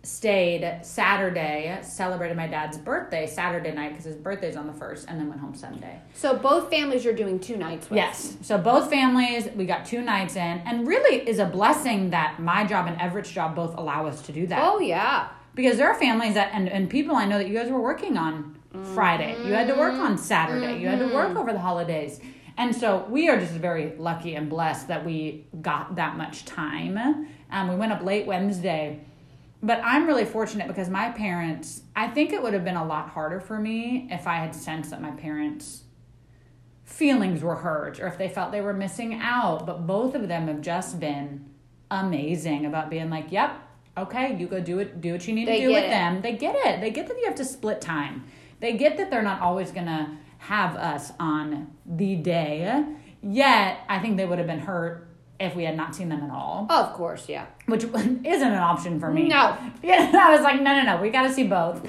Stayed 0.03 0.79
Saturday, 0.81 1.77
celebrated 1.83 2.35
my 2.35 2.47
dad's 2.47 2.77
birthday 2.77 3.27
Saturday 3.27 3.71
night 3.71 3.89
because 3.89 4.05
his 4.05 4.15
birthday's 4.15 4.55
on 4.55 4.65
the 4.65 4.73
first, 4.73 5.07
and 5.07 5.19
then 5.19 5.29
went 5.29 5.39
home 5.39 5.53
Sunday. 5.53 6.01
So, 6.15 6.35
both 6.35 6.71
families 6.71 7.05
you're 7.05 7.13
doing 7.13 7.39
two 7.39 7.55
nights 7.55 7.87
with. 7.89 7.97
Yes. 7.97 8.35
So 8.41 8.57
both 8.57 8.89
families, 8.89 9.47
we 9.55 9.65
got 9.65 9.85
two 9.85 10.01
nights 10.01 10.35
in, 10.35 10.41
and 10.65 10.87
really 10.87 11.27
is 11.27 11.37
a 11.37 11.45
blessing 11.45 12.09
that 12.09 12.39
my 12.39 12.65
job 12.65 12.87
and 12.87 12.99
Everett's 12.99 13.31
job 13.31 13.55
both 13.55 13.77
allow 13.77 14.07
us 14.07 14.23
to 14.23 14.31
do 14.31 14.47
that. 14.47 14.59
Oh, 14.63 14.79
yeah. 14.79 15.29
Because 15.53 15.77
there 15.77 15.87
are 15.87 15.99
families 15.99 16.33
that 16.33 16.49
and, 16.53 16.67
and 16.67 16.89
people 16.89 17.15
I 17.15 17.25
know 17.25 17.37
that 17.37 17.47
you 17.47 17.53
guys 17.53 17.69
were 17.69 17.81
working 17.81 18.17
on 18.17 18.57
Friday. 18.95 19.35
You 19.45 19.53
had 19.53 19.67
to 19.67 19.75
work 19.75 19.93
on 19.93 20.17
Saturday. 20.17 20.79
You 20.79 20.87
had 20.87 20.99
to 20.99 21.13
work 21.13 21.35
over 21.35 21.51
the 21.51 21.59
holidays. 21.59 22.19
And 22.57 22.75
so 22.75 23.05
we 23.09 23.29
are 23.29 23.39
just 23.39 23.53
very 23.53 23.95
lucky 23.97 24.35
and 24.35 24.49
blessed 24.49 24.87
that 24.87 25.05
we 25.05 25.45
got 25.61 25.95
that 25.95 26.17
much 26.17 26.45
time. 26.45 27.27
Um, 27.51 27.69
we 27.69 27.75
went 27.75 27.91
up 27.91 28.03
late 28.03 28.25
Wednesday. 28.25 29.05
But 29.63 29.81
I'm 29.83 30.07
really 30.07 30.25
fortunate 30.25 30.67
because 30.67 30.89
my 30.89 31.09
parents, 31.11 31.83
I 31.95 32.07
think 32.07 32.33
it 32.33 32.41
would 32.41 32.53
have 32.53 32.63
been 32.63 32.77
a 32.77 32.85
lot 32.85 33.09
harder 33.09 33.39
for 33.39 33.59
me 33.59 34.07
if 34.09 34.25
I 34.25 34.35
had 34.37 34.55
sensed 34.55 34.89
that 34.89 35.01
my 35.01 35.11
parents' 35.11 35.83
feelings 36.83 37.43
were 37.43 37.55
hurt 37.55 37.99
or 37.99 38.07
if 38.07 38.17
they 38.17 38.27
felt 38.27 38.51
they 38.51 38.61
were 38.61 38.73
missing 38.73 39.19
out. 39.21 39.65
But 39.67 39.85
both 39.85 40.15
of 40.15 40.27
them 40.27 40.47
have 40.47 40.61
just 40.61 40.99
been 40.99 41.45
amazing 41.91 42.65
about 42.65 42.89
being 42.89 43.09
like, 43.11 43.31
yep, 43.31 43.51
okay, 43.97 44.35
you 44.35 44.47
go 44.47 44.59
do 44.59 44.79
it, 44.79 44.99
do 44.99 45.11
what 45.11 45.27
you 45.27 45.33
need 45.35 45.47
They 45.47 45.59
to 45.59 45.67
do 45.67 45.73
with 45.73 45.83
it. 45.83 45.89
them. 45.89 46.21
They 46.21 46.33
get 46.33 46.55
it. 46.55 46.81
They 46.81 46.89
get 46.89 47.07
that 47.07 47.17
you 47.17 47.25
have 47.25 47.35
to 47.35 47.45
split 47.45 47.81
time. 47.81 48.23
They 48.61 48.73
get 48.73 48.97
that 48.97 49.11
they're 49.11 49.21
not 49.21 49.41
always 49.41 49.71
gonna 49.71 50.17
have 50.39 50.75
us 50.75 51.11
on 51.19 51.71
the 51.85 52.15
day. 52.15 52.83
Yet, 53.21 53.79
I 53.87 53.99
think 53.99 54.17
they 54.17 54.25
would 54.25 54.39
have 54.39 54.47
been 54.47 54.59
hurt 54.59 55.07
if 55.41 55.55
we 55.55 55.63
had 55.63 55.75
not 55.75 55.95
seen 55.95 56.07
them 56.09 56.21
at 56.23 56.29
all, 56.31 56.67
Oh, 56.69 56.83
of 56.83 56.93
course, 56.93 57.27
yeah. 57.27 57.45
which 57.65 57.83
isn't 57.93 58.23
an 58.25 58.53
option 58.53 58.99
for 58.99 59.11
me. 59.11 59.27
No. 59.27 59.57
Yeah, 59.83 60.11
I 60.13 60.31
was 60.31 60.41
like, 60.41 60.61
no, 60.61 60.75
no, 60.75 60.83
no, 60.83 61.01
we 61.01 61.09
got 61.09 61.23
to 61.23 61.33
see 61.33 61.43
both. 61.47 61.85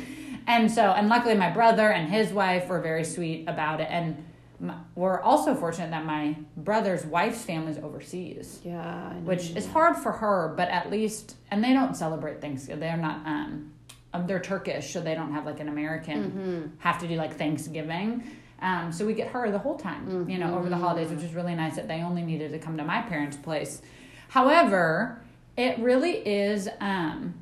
And 0.46 0.70
so, 0.70 0.90
and 0.92 1.08
luckily, 1.08 1.34
my 1.34 1.50
brother 1.50 1.90
and 1.90 2.08
his 2.10 2.32
wife 2.32 2.68
were 2.68 2.80
very 2.80 3.04
sweet 3.04 3.46
about 3.48 3.80
it. 3.80 3.88
And 3.90 4.24
my, 4.58 4.74
we're 4.94 5.20
also 5.20 5.54
fortunate 5.54 5.90
that 5.90 6.04
my 6.06 6.36
brother's 6.56 7.04
wife's 7.04 7.42
family's 7.44 7.78
overseas, 7.78 8.60
Yeah. 8.64 9.12
Which 9.20 9.50
is 9.50 9.66
hard 9.66 9.96
for 9.96 10.12
her, 10.12 10.54
but 10.56 10.68
at 10.68 10.90
least, 10.90 11.36
and 11.50 11.62
they 11.62 11.72
don't 11.74 11.94
celebrate 11.96 12.40
Thanksgiving. 12.40 12.80
They're 12.80 12.96
not, 12.96 13.24
um, 13.26 13.72
um, 14.14 14.26
they're 14.26 14.40
Turkish, 14.40 14.92
so 14.92 15.00
they 15.00 15.14
don't 15.14 15.32
have 15.32 15.44
like 15.46 15.60
an 15.60 15.68
American 15.68 16.72
have 16.78 16.98
to 17.00 17.06
do 17.08 17.14
like 17.16 17.36
Thanksgiving. 17.36 18.24
Um, 18.62 18.92
so 18.92 19.04
we 19.04 19.12
get 19.12 19.28
her 19.28 19.50
the 19.50 19.58
whole 19.58 19.76
time, 19.76 20.08
you 20.30 20.38
know, 20.38 20.56
over 20.56 20.68
the 20.68 20.76
holidays, 20.76 21.10
which 21.10 21.22
is 21.22 21.34
really 21.34 21.54
nice 21.54 21.76
that 21.76 21.88
they 21.88 22.00
only 22.02 22.22
needed 22.22 22.52
to 22.52 22.58
come 22.58 22.76
to 22.78 22.84
my 22.84 23.02
parents' 23.02 23.36
place. 23.36 23.82
However, 24.28 25.20
it 25.56 25.78
really 25.80 26.12
is 26.26 26.68
um, 26.80 27.34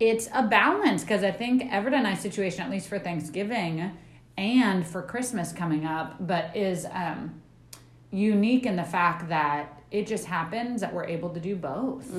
it's 0.00 0.28
a 0.34 0.42
balance 0.42 1.02
because 1.02 1.22
I 1.22 1.30
think 1.30 1.70
Everett 1.72 1.94
and 1.94 2.06
I's 2.06 2.20
situation, 2.20 2.62
at 2.62 2.70
least 2.70 2.88
for 2.88 2.98
Thanksgiving 2.98 3.92
and 4.36 4.86
for 4.86 5.02
Christmas 5.02 5.52
coming 5.52 5.84
up, 5.84 6.16
but 6.26 6.56
is 6.56 6.86
um, 6.90 7.40
unique 8.10 8.66
in 8.66 8.76
the 8.76 8.82
fact 8.84 9.28
that 9.28 9.82
it 9.90 10.06
just 10.06 10.24
happens 10.24 10.80
that 10.80 10.92
we're 10.92 11.04
able 11.04 11.30
to 11.30 11.38
do 11.40 11.54
both. 11.54 12.10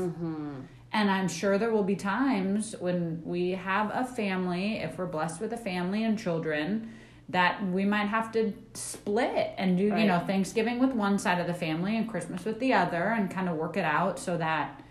And 0.93 1.11
I'm 1.11 1.27
sure 1.27 1.57
there 1.57 1.71
will 1.71 1.83
be 1.83 1.97
times 1.97 2.73
when 2.79 3.21
we 3.25 3.51
have 3.51 3.91
a 3.93 4.05
family, 4.05 4.77
if 4.77 4.97
we're 4.97 5.07
blessed 5.07 5.41
with 5.41 5.51
a 5.51 5.57
family 5.57 6.05
and 6.05 6.17
children, 6.17 6.93
that 7.29 7.65
we 7.67 7.85
might 7.85 8.05
have 8.05 8.31
to 8.33 8.53
split 8.73 9.51
and 9.57 9.77
do, 9.77 9.85
you 9.85 10.05
know, 10.05 10.23
Thanksgiving 10.27 10.79
with 10.79 10.91
one 10.91 11.17
side 11.17 11.39
of 11.39 11.47
the 11.47 11.53
family 11.53 11.97
and 11.97 12.09
Christmas 12.09 12.45
with 12.45 12.59
the 12.59 12.73
other 12.73 13.03
and 13.03 13.31
kind 13.31 13.49
of 13.49 13.55
work 13.55 13.77
it 13.77 13.85
out 13.85 14.19
so 14.19 14.37
that 14.37 14.81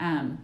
um, 0.00 0.38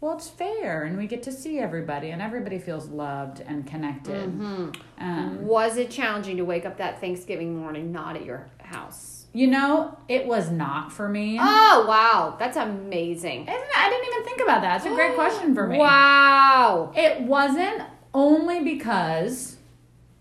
well, 0.00 0.14
it's 0.14 0.28
fair, 0.28 0.84
and 0.84 0.96
we 0.96 1.08
get 1.08 1.24
to 1.24 1.32
see 1.32 1.58
everybody, 1.58 2.10
and 2.10 2.22
everybody 2.22 2.60
feels 2.60 2.86
loved 2.88 3.40
and 3.40 3.66
connected. 3.66 4.28
Mm-hmm. 4.28 4.70
Um, 4.98 5.44
Was 5.44 5.76
it 5.76 5.90
challenging 5.90 6.36
to 6.36 6.44
wake 6.44 6.64
up 6.64 6.78
that 6.78 7.00
Thanksgiving 7.00 7.56
morning 7.56 7.90
not 7.90 8.14
at 8.14 8.24
your 8.24 8.46
house? 8.58 9.18
you 9.32 9.46
know, 9.46 9.96
it 10.08 10.26
was 10.26 10.50
not 10.50 10.90
for 10.90 11.08
me. 11.08 11.38
Oh 11.40 11.84
wow, 11.86 12.36
that's 12.38 12.56
amazing. 12.56 13.42
Isn't 13.42 13.54
it? 13.54 13.78
I 13.78 13.90
didn't 13.90 14.12
even 14.12 14.24
think 14.24 14.40
about 14.40 14.62
that. 14.62 14.76
It's 14.76 14.86
a 14.86 14.94
great 14.94 15.14
question 15.14 15.54
for 15.54 15.66
me. 15.66 15.78
Wow. 15.78 16.92
It 16.96 17.20
wasn't 17.20 17.82
only 18.14 18.64
because 18.64 19.57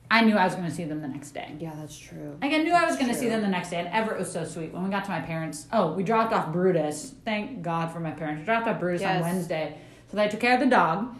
I 0.09 0.21
knew 0.21 0.35
I 0.35 0.45
was 0.45 0.55
going 0.55 0.67
to 0.67 0.73
see 0.73 0.85
them 0.85 1.01
the 1.01 1.07
next 1.07 1.31
day. 1.31 1.53
Yeah, 1.59 1.73
that's 1.75 1.97
true. 1.97 2.37
Like 2.41 2.53
I 2.53 2.57
knew 2.57 2.73
I 2.73 2.85
was 2.85 2.95
going 2.95 3.09
to 3.09 3.13
see 3.13 3.27
them 3.27 3.41
the 3.41 3.47
next 3.47 3.69
day, 3.71 3.77
and 3.77 3.89
Everett 3.89 4.17
was 4.19 4.31
so 4.31 4.45
sweet. 4.45 4.73
When 4.73 4.83
we 4.83 4.89
got 4.89 5.03
to 5.05 5.11
my 5.11 5.19
parents, 5.19 5.67
oh, 5.73 5.91
we 5.93 6.03
dropped 6.03 6.33
off 6.33 6.51
Brutus. 6.53 7.13
Thank 7.25 7.61
God 7.61 7.91
for 7.91 7.99
my 7.99 8.11
parents. 8.11 8.39
We 8.39 8.45
dropped 8.45 8.67
off 8.67 8.79
Brutus 8.79 9.01
Yes. 9.01 9.15
on 9.17 9.21
Wednesday, 9.21 9.77
so 10.09 10.17
they 10.17 10.27
took 10.29 10.39
care 10.39 10.53
of 10.53 10.59
the 10.61 10.65
dog. 10.67 11.13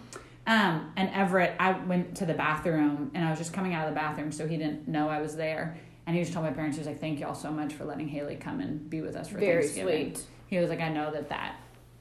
Um, 0.46 0.94
and 0.96 1.10
Everett, 1.14 1.56
I 1.60 1.74
went 1.74 2.16
to 2.18 2.26
the 2.26 2.34
bathroom, 2.34 3.12
and 3.14 3.26
I 3.26 3.30
was 3.30 3.38
just 3.40 3.52
coming 3.52 3.74
out 3.74 3.86
of 3.88 3.94
the 3.94 4.00
bathroom, 4.00 4.32
so 4.32 4.48
he 4.48 4.56
didn't 4.56 4.88
know 4.88 5.10
I 5.10 5.20
was 5.20 5.36
there. 5.36 5.78
And 6.06 6.16
he 6.16 6.22
just 6.22 6.34
told 6.34 6.46
my 6.46 6.54
parents, 6.54 6.78
he 6.78 6.80
was 6.80 6.88
like, 6.88 7.02
"Thank 7.02 7.20
y'all 7.20 7.36
so 7.36 7.52
much 7.52 7.74
for 7.74 7.84
letting 7.84 8.08
Haley 8.08 8.38
come 8.38 8.62
and 8.62 8.90
be 8.90 9.02
with 9.02 9.18
us 9.18 9.28
for 9.28 9.38
Very 9.40 9.64
Thanksgiving." 9.64 10.16
sweet. 10.16 10.26
He 10.48 10.58
was 10.60 10.70
like, 10.70 10.80
"I 10.80 10.88
know 10.88 11.12
that 11.12 11.28
that 11.28 11.58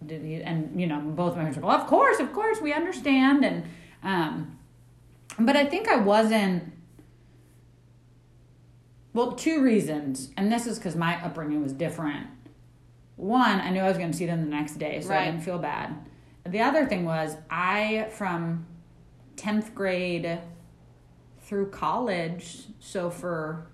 did 0.06 0.22
he," 0.22 0.40
and 0.40 0.80
you 0.80 0.86
know, 0.86 1.00
both 1.00 1.32
my 1.34 1.38
parents 1.40 1.56
were 1.58 1.64
like, 1.64 1.72
"Well, 1.72 1.80
of 1.82 1.88
course, 1.88 2.20
of 2.20 2.32
course, 2.32 2.60
we 2.60 2.72
understand." 2.72 3.44
And 3.44 3.64
um, 4.04 4.56
but 5.40 5.56
I 5.56 5.64
think 5.66 5.88
I 5.88 5.96
wasn't. 5.96 6.72
Well, 9.16 9.32
two 9.32 9.62
reasons, 9.62 10.30
and 10.36 10.52
this 10.52 10.66
is 10.66 10.78
because 10.78 10.94
my 10.94 11.16
upbringing 11.24 11.62
was 11.62 11.72
different. 11.72 12.26
One, 13.16 13.60
I 13.60 13.70
knew 13.70 13.80
I 13.80 13.88
was 13.88 13.96
going 13.96 14.10
to 14.10 14.16
see 14.16 14.26
them 14.26 14.40
the 14.44 14.50
next 14.50 14.74
day, 14.78 15.00
so 15.00 15.14
I 15.14 15.24
didn't 15.24 15.40
feel 15.40 15.58
bad. 15.58 15.96
The 16.44 16.60
other 16.60 16.84
thing 16.86 17.06
was, 17.06 17.34
I 17.48 18.08
from 18.12 18.66
tenth 19.36 19.74
grade 19.74 20.38
through 21.40 21.70
college, 21.70 22.64
so 22.78 23.08
for 23.08 23.66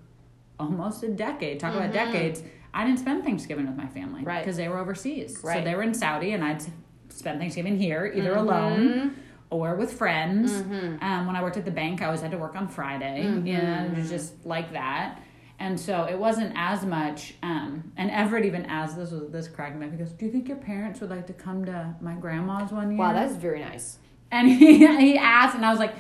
almost 0.61 1.02
a 1.02 1.08
decade, 1.08 1.58
talk 1.58 1.75
about 1.75 1.92
decades, 1.92 2.42
I 2.72 2.84
didn't 2.87 3.00
spend 3.00 3.25
Thanksgiving 3.25 3.66
with 3.66 3.76
my 3.76 3.88
family, 3.88 4.20
Mm-hmm. 4.20 4.28
Right. 4.28 4.44
Because 4.44 4.56
they 4.56 4.68
were 4.68 4.78
overseas, 4.78 5.40
so 5.40 5.61
they 5.61 5.75
were 5.75 5.82
in 5.82 5.92
Saudi, 5.92 6.32
and 6.34 6.44
I'd 6.44 6.62
spend 7.08 7.40
Thanksgiving 7.40 7.76
here, 7.78 8.06
either 8.14 8.30
Mm-hmm. 8.37 8.49
alone 8.49 9.16
or 9.50 9.75
with 9.75 9.92
friends. 9.92 10.52
Um, 10.52 11.26
when 11.26 11.34
I 11.34 11.42
worked 11.42 11.56
at 11.56 11.64
the 11.64 11.70
bank, 11.72 12.00
I 12.00 12.06
always 12.06 12.20
had 12.20 12.30
to 12.30 12.38
work 12.38 12.54
on 12.54 12.68
Friday. 12.68 13.25
Mm-hmm. 13.25 13.46
You 13.46 13.58
know, 13.58 14.08
just 14.08 14.46
like 14.46 14.72
that. 14.72 15.20
And 15.62 15.78
so 15.78 16.07
it 16.11 16.19
wasn't 16.19 16.52
as 16.57 16.85
much. 16.85 17.35
Um, 17.40 17.92
and 17.97 18.11
Everett 18.11 18.45
even 18.45 18.66
asked 18.66 18.97
this 18.97 19.12
was 19.12 19.31
this 19.31 19.47
cracked 19.47 19.76
me 19.76 19.87
up. 19.87 19.92
He 19.92 19.97
goes, 19.97 20.11
"Do 20.11 20.26
you 20.26 20.33
think 20.33 20.49
your 20.49 20.57
parents 20.57 21.00
would 21.00 21.11
like 21.11 21.28
to 21.28 21.33
come 21.33 21.64
to 21.66 21.95
my 22.00 22.14
grandma's 22.14 22.73
one 22.73 22.90
year?" 22.90 22.99
Wow, 22.99 23.12
that's 23.12 23.37
very 23.37 23.61
nice. 23.61 23.99
and 24.33 24.49
he, 24.61 24.85
he 24.85 25.16
asked, 25.16 25.54
and 25.54 25.64
I 25.64 25.71
was 25.71 25.78
like, 25.78 25.95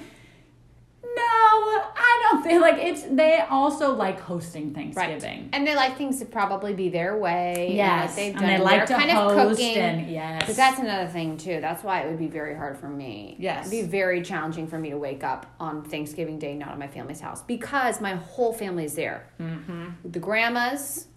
"No, 1.14 1.22
I 1.22 2.28
don't 2.30 2.42
think 2.42 2.60
like 2.60 2.78
it's." 2.78 3.02
They 3.02 3.40
also 3.50 3.94
like 3.94 4.20
hosting 4.20 4.72
Thanksgiving. 4.72 5.48
And 5.52 5.66
they 5.66 5.74
like 5.74 5.96
things 5.96 6.18
to 6.20 6.24
probably 6.24 6.72
be 6.74 6.88
their 6.88 7.16
way. 7.16 7.66
and 7.68 7.74
Yes, 7.74 8.06
like 8.08 8.16
they've 8.16 8.36
and 8.36 8.44
they 8.48 8.58
like 8.58 8.86
to 8.86 8.94
kind 8.94 9.10
host 9.10 9.38
of 9.38 9.56
cooking. 9.58 9.76
and 9.76 10.10
yes, 10.10 10.44
But 10.46 10.56
that's 10.56 10.78
another 10.78 11.08
thing 11.08 11.36
too. 11.36 11.60
That's 11.60 11.82
why 11.84 12.00
it 12.00 12.08
would 12.08 12.18
be 12.18 12.28
very 12.28 12.54
hard 12.54 12.78
for 12.78 12.88
me. 12.88 13.36
Yes. 13.38 13.66
It'd 13.66 13.84
be 13.84 13.90
very 13.90 14.22
challenging 14.22 14.66
for 14.66 14.78
me 14.78 14.90
to 14.90 14.98
wake 14.98 15.24
up 15.24 15.46
on 15.60 15.82
Thanksgiving 15.82 16.38
Day 16.38 16.54
not 16.54 16.70
at 16.70 16.78
my 16.78 16.88
family's 16.88 17.20
house 17.20 17.42
because 17.42 18.00
my 18.00 18.14
whole 18.14 18.52
family 18.52 18.84
is 18.84 18.94
there. 18.94 19.26
Mm-hmm. 19.40 19.88
The 20.04 20.18
grandmas, 20.18 21.08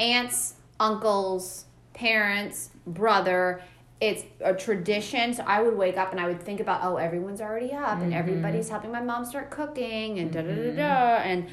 aunts, 0.00 0.54
uncles, 0.80 1.66
parents, 1.94 2.70
brother. 2.86 3.62
It's 4.00 4.24
a 4.40 4.52
tradition. 4.52 5.32
So 5.34 5.42
I 5.46 5.62
would 5.62 5.76
wake 5.76 5.96
up 5.96 6.10
and 6.12 6.20
I 6.20 6.26
would 6.26 6.42
think 6.42 6.60
about, 6.60 6.80
oh, 6.84 6.96
everyone's 6.96 7.40
already 7.40 7.72
up 7.72 8.00
and 8.02 8.12
everybody's 8.12 8.68
helping 8.68 8.92
my 8.92 9.00
mom 9.00 9.24
start 9.24 9.50
cooking 9.50 10.18
and 10.18 10.30
da 10.32 10.42
da 10.42 10.54
da 10.54 10.70
da. 10.76 11.16
And 11.22 11.46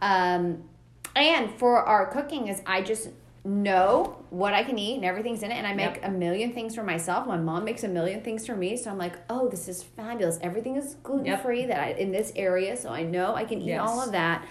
um, 0.00 0.62
and 1.16 1.50
for 1.58 1.82
our 1.82 2.06
cooking 2.06 2.46
is 2.48 2.62
I 2.66 2.82
just 2.82 3.08
know 3.44 4.16
what 4.30 4.52
I 4.54 4.62
can 4.62 4.78
eat 4.78 4.96
and 4.96 5.04
everything's 5.04 5.42
in 5.42 5.50
it 5.50 5.54
and 5.54 5.66
I 5.66 5.72
make 5.74 5.96
Yep. 5.96 6.04
a 6.04 6.10
million 6.10 6.52
things 6.52 6.74
for 6.74 6.82
myself. 6.84 7.26
My 7.26 7.36
mom 7.36 7.64
makes 7.64 7.82
a 7.82 7.88
million 7.88 8.20
things 8.20 8.46
for 8.46 8.54
me. 8.54 8.76
So 8.76 8.90
I'm 8.90 8.98
like, 8.98 9.14
oh, 9.30 9.48
this 9.48 9.68
is 9.68 9.82
fabulous. 9.82 10.38
Everything 10.42 10.76
is 10.76 10.96
gluten 11.02 11.36
free 11.38 11.66
that 11.66 11.80
I 11.80 11.90
in 11.92 12.12
this 12.12 12.32
area, 12.36 12.76
so 12.76 12.90
I 12.90 13.02
know 13.02 13.34
I 13.34 13.44
can 13.44 13.60
eat 13.60 13.68
Yes. 13.68 13.80
all 13.88 14.00
of 14.00 14.12
that. 14.12 14.46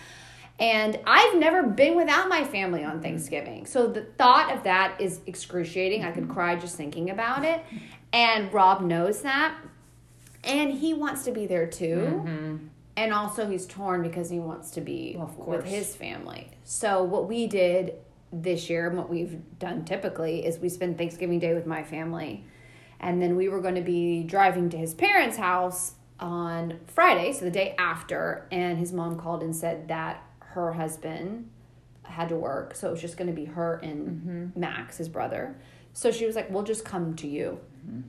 And 0.60 1.00
I've 1.06 1.38
never 1.38 1.64
been 1.64 1.96
without 1.96 2.30
my 2.30 2.44
family 2.44 2.84
on 2.84 3.02
Thanksgiving. 3.02 3.68
So 3.68 3.88
the 3.88 4.02
thought 4.02 4.52
of 4.56 4.64
that 4.64 5.00
is 5.00 5.20
excruciating. 5.28 6.04
I 6.04 6.12
could 6.12 6.24
mm-hmm. 6.24 6.34
cry 6.34 6.56
just 6.56 6.76
thinking 6.76 7.12
about 7.12 7.46
it. 7.46 7.64
And 8.12 8.52
Rob 8.52 8.82
knows 8.82 9.22
that. 9.22 9.56
And 10.44 10.72
he 10.72 10.94
wants 10.94 11.24
to 11.26 11.32
be 11.32 11.46
there 11.46 11.68
too. 11.68 12.24
Mm-hmm. 12.24 12.58
And 12.96 13.14
also 13.14 13.48
he's 13.48 13.68
torn 13.68 14.02
because 14.02 14.30
he 14.32 14.40
wants 14.40 14.72
to 14.72 14.82
be 14.82 15.16
Well, 15.16 15.32
with 15.46 15.66
his 15.66 15.96
family. 15.96 16.50
So 16.64 17.04
what 17.04 17.28
we 17.28 17.46
did 17.46 17.94
this 18.34 18.70
year 18.70 18.88
and 18.88 18.98
what 18.98 19.10
we've 19.10 19.40
done 19.60 19.86
typically 19.86 20.44
is 20.44 20.58
we 20.58 20.70
spend 20.70 20.98
Thanksgiving 20.98 21.38
Day 21.38 21.54
with 21.54 21.68
my 21.68 21.84
family. 21.84 22.44
And 23.00 23.22
then 23.22 23.36
we 23.36 23.48
were 23.48 23.62
going 23.62 23.76
to 23.76 23.82
be 23.82 24.24
driving 24.24 24.70
to 24.72 24.78
his 24.78 24.96
parents' 24.96 25.38
house 25.38 25.94
on 26.20 26.80
Friday, 26.88 27.32
so 27.32 27.46
the 27.46 27.52
day 27.52 27.76
after, 27.78 28.48
and 28.52 28.80
his 28.80 28.92
mom 28.92 29.20
called 29.20 29.44
and 29.44 29.56
said 29.56 29.88
that 29.90 30.24
her 30.62 30.74
husband 30.74 31.50
had 32.04 32.30
to 32.30 32.36
work, 32.36 32.76
so 32.76 32.88
it 32.88 32.92
was 32.92 33.02
just 33.02 33.18
going 33.18 33.28
to 33.28 33.34
be 33.34 33.46
her 33.46 33.80
and 33.84 34.08
mm-hmm. 34.08 34.60
Max, 34.60 34.98
his 34.98 35.10
brother. 35.10 35.58
So 35.94 36.12
she 36.12 36.26
was 36.26 36.36
like, 36.36 36.50
"We'll 36.50 36.64
just 36.64 36.86
come 36.86 37.16
to 37.16 37.28
you," 37.28 37.60
mm-hmm. 37.86 38.02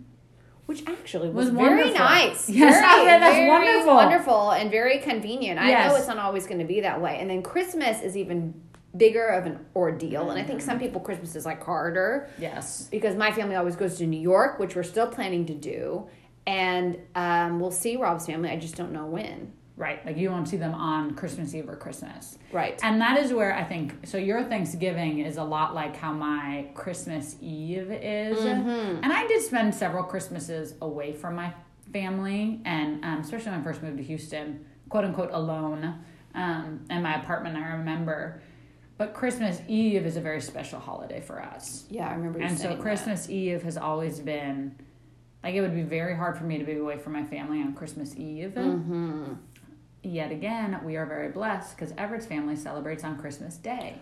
which 0.66 0.86
actually 0.86 1.28
was, 1.28 1.50
Was 1.50 1.54
very 1.54 1.68
wonderful. 1.68 1.98
nice. 1.98 2.48
Yes, 2.48 2.74
very, 2.74 2.84
oh, 2.84 2.88
I 2.88 3.04
said 3.04 3.22
that's 3.22 3.36
very 3.36 3.48
wonderful. 3.48 3.94
wonderful, 3.94 4.50
and 4.52 4.70
very 4.70 4.98
convenient. 4.98 5.60
I 5.60 5.86
know 5.86 5.96
it's 5.96 6.08
not 6.08 6.18
always 6.18 6.46
going 6.46 6.60
to 6.60 6.66
be 6.66 6.80
that 6.80 7.00
way, 7.00 7.18
and 7.20 7.28
then 7.30 7.42
Christmas 7.42 8.00
is 8.00 8.16
even 8.16 8.54
bigger 8.96 9.26
of 9.26 9.46
an 9.46 9.64
ordeal, 9.76 10.30
and 10.30 10.40
I 10.40 10.44
think 10.44 10.60
some 10.60 10.76
mm-hmm. 10.76 10.86
people 10.86 11.00
Christmas 11.00 11.36
is 11.36 11.44
like 11.44 11.62
harder 11.62 12.30
yes. 12.38 12.88
because 12.90 13.14
my 13.14 13.30
family 13.32 13.56
always 13.56 13.76
goes 13.76 13.98
to 13.98 14.06
New 14.06 14.20
York, 14.20 14.58
which 14.58 14.74
we're 14.74 14.82
still 14.82 15.06
planning 15.06 15.44
to 15.46 15.54
do, 15.54 16.08
and 16.46 16.98
um, 17.14 17.60
we'll 17.60 17.70
see 17.70 17.96
Rob's 17.96 18.26
family. 18.26 18.48
I 18.48 18.56
just 18.56 18.76
don't 18.76 18.92
know 18.92 19.06
when. 19.06 19.52
Right. 19.78 20.04
Like 20.04 20.16
you 20.16 20.30
won't 20.30 20.48
see 20.48 20.56
them 20.56 20.74
on 20.74 21.14
Christmas 21.14 21.54
Eve 21.54 21.68
or 21.68 21.76
Christmas. 21.76 22.36
Right. 22.52 22.78
And 22.82 23.00
that 23.00 23.16
is 23.16 23.32
where 23.32 23.54
I 23.54 23.62
think 23.62 24.06
so 24.06 24.18
your 24.18 24.42
Thanksgiving 24.42 25.20
is 25.20 25.36
a 25.36 25.44
lot 25.44 25.72
like 25.72 25.96
how 25.96 26.12
my 26.12 26.66
Christmas 26.74 27.36
Eve 27.40 27.92
is. 27.92 28.38
Mm-hmm. 28.38 29.04
And 29.04 29.12
I 29.12 29.26
did 29.28 29.40
spend 29.40 29.72
several 29.72 30.02
Christmases 30.02 30.74
away 30.82 31.12
from 31.12 31.36
my 31.36 31.54
family 31.92 32.60
and 32.64 33.04
um, 33.04 33.20
especially 33.20 33.52
when 33.52 33.60
I 33.60 33.62
first 33.62 33.82
moved 33.82 33.98
to 33.98 34.02
Houston, 34.02 34.66
quote 34.88 35.04
unquote 35.04 35.30
alone. 35.32 36.00
Um, 36.34 36.84
in 36.90 37.02
my 37.02 37.14
apartment 37.22 37.56
I 37.56 37.68
remember. 37.68 38.42
But 38.96 39.14
Christmas 39.14 39.62
Eve 39.68 40.04
is 40.04 40.16
a 40.16 40.20
very 40.20 40.40
special 40.40 40.80
holiday 40.80 41.20
for 41.20 41.40
us. 41.40 41.84
Yeah, 41.88 42.08
I 42.08 42.14
remember. 42.14 42.40
You 42.40 42.46
And 42.46 42.56
so 42.56 42.64
saying 42.64 42.76
that. 42.76 42.82
Christmas 42.82 43.30
Eve 43.30 43.62
has 43.62 43.76
always 43.76 44.18
been 44.18 44.74
like 45.44 45.54
it 45.54 45.60
would 45.60 45.74
be 45.74 45.82
very 45.82 46.16
hard 46.16 46.36
for 46.36 46.44
me 46.44 46.58
to 46.58 46.64
be 46.64 46.74
away 46.74 46.98
from 46.98 47.12
my 47.12 47.24
family 47.24 47.60
on 47.60 47.74
Christmas 47.74 48.16
Eve. 48.16 48.54
Mm-hmm. 48.56 49.34
Yet 50.02 50.30
again, 50.32 50.80
we 50.84 50.96
are 50.96 51.06
very 51.06 51.28
blessed 51.30 51.76
because 51.76 51.92
Everett's 51.98 52.26
family 52.26 52.56
celebrates 52.56 53.04
on 53.04 53.18
Christmas 53.18 53.56
Day. 53.56 53.94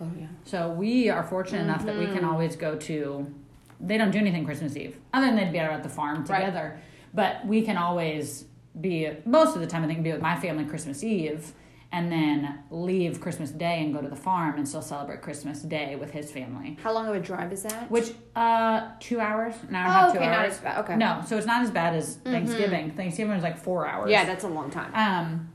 Oh 0.00 0.10
yeah. 0.18 0.26
So 0.44 0.70
we 0.70 1.08
are 1.08 1.22
fortunate 1.24 1.62
enough 1.62 1.84
that 1.86 1.96
we 1.96 2.06
can 2.06 2.16
Mm-hmm. 2.16 2.28
always 2.28 2.56
go 2.56 2.76
to. 2.76 3.32
They 3.80 3.96
don't 3.98 4.10
do 4.10 4.18
anything 4.18 4.44
Christmas 4.44 4.76
Eve, 4.76 4.96
other 5.12 5.26
than 5.26 5.36
they'd 5.36 5.52
be 5.52 5.58
out 5.58 5.72
at 5.72 5.82
the 5.82 5.88
farm 5.88 6.24
Right. 6.24 6.40
together. 6.40 6.78
But 7.14 7.46
we 7.46 7.62
can 7.62 7.76
always 7.78 8.44
be 8.78 9.10
most 9.24 9.54
of 9.54 9.60
the 9.62 9.66
time. 9.66 9.84
I 9.84 9.86
think 9.86 10.02
be 10.02 10.12
with 10.12 10.20
my 10.22 10.36
family 10.38 10.64
Christmas 10.66 11.02
Eve, 11.02 11.52
and 11.92 12.10
then 12.10 12.58
leave 12.70 13.20
Christmas 13.20 13.50
Day 13.50 13.82
and 13.82 13.94
go 13.94 14.00
to 14.02 14.08
the 14.08 14.16
farm 14.16 14.56
and 14.58 14.68
still 14.68 14.82
celebrate 14.82 15.22
Christmas 15.22 15.62
Day 15.62 15.96
with 15.96 16.10
his 16.10 16.30
family. 16.30 16.76
How 16.82 16.92
long 16.92 17.06
of 17.08 17.14
a 17.14 17.20
drive 17.20 17.52
is 17.52 17.62
that? 17.62 17.90
Which 17.90 18.12
uh, 18.34 18.88
two 19.00 19.20
hours, 19.20 19.54
an 19.68 19.74
hour 19.74 19.84
and 19.84 19.86
a 19.86 19.88
Oh, 19.88 19.92
half, 19.92 20.12
two 20.12 20.18
okay, 20.18 20.26
not 20.26 20.38
hours. 20.40 20.52
as 20.54 20.60
bad. 20.60 20.78
Okay. 20.84 20.96
No, 20.96 21.22
so 21.26 21.36
it's 21.36 21.46
not 21.46 21.62
as 21.62 21.70
bad 21.70 21.94
as 21.94 22.16
Thanksgiving. 22.16 22.90
Thanksgiving 22.92 23.36
is 23.36 23.42
like 23.42 23.56
four 23.56 23.86
hours. 23.86 24.10
Yeah, 24.10 24.24
that's 24.24 24.44
a 24.44 24.48
long 24.48 24.70
time. 24.70 24.92
Um, 24.94 25.52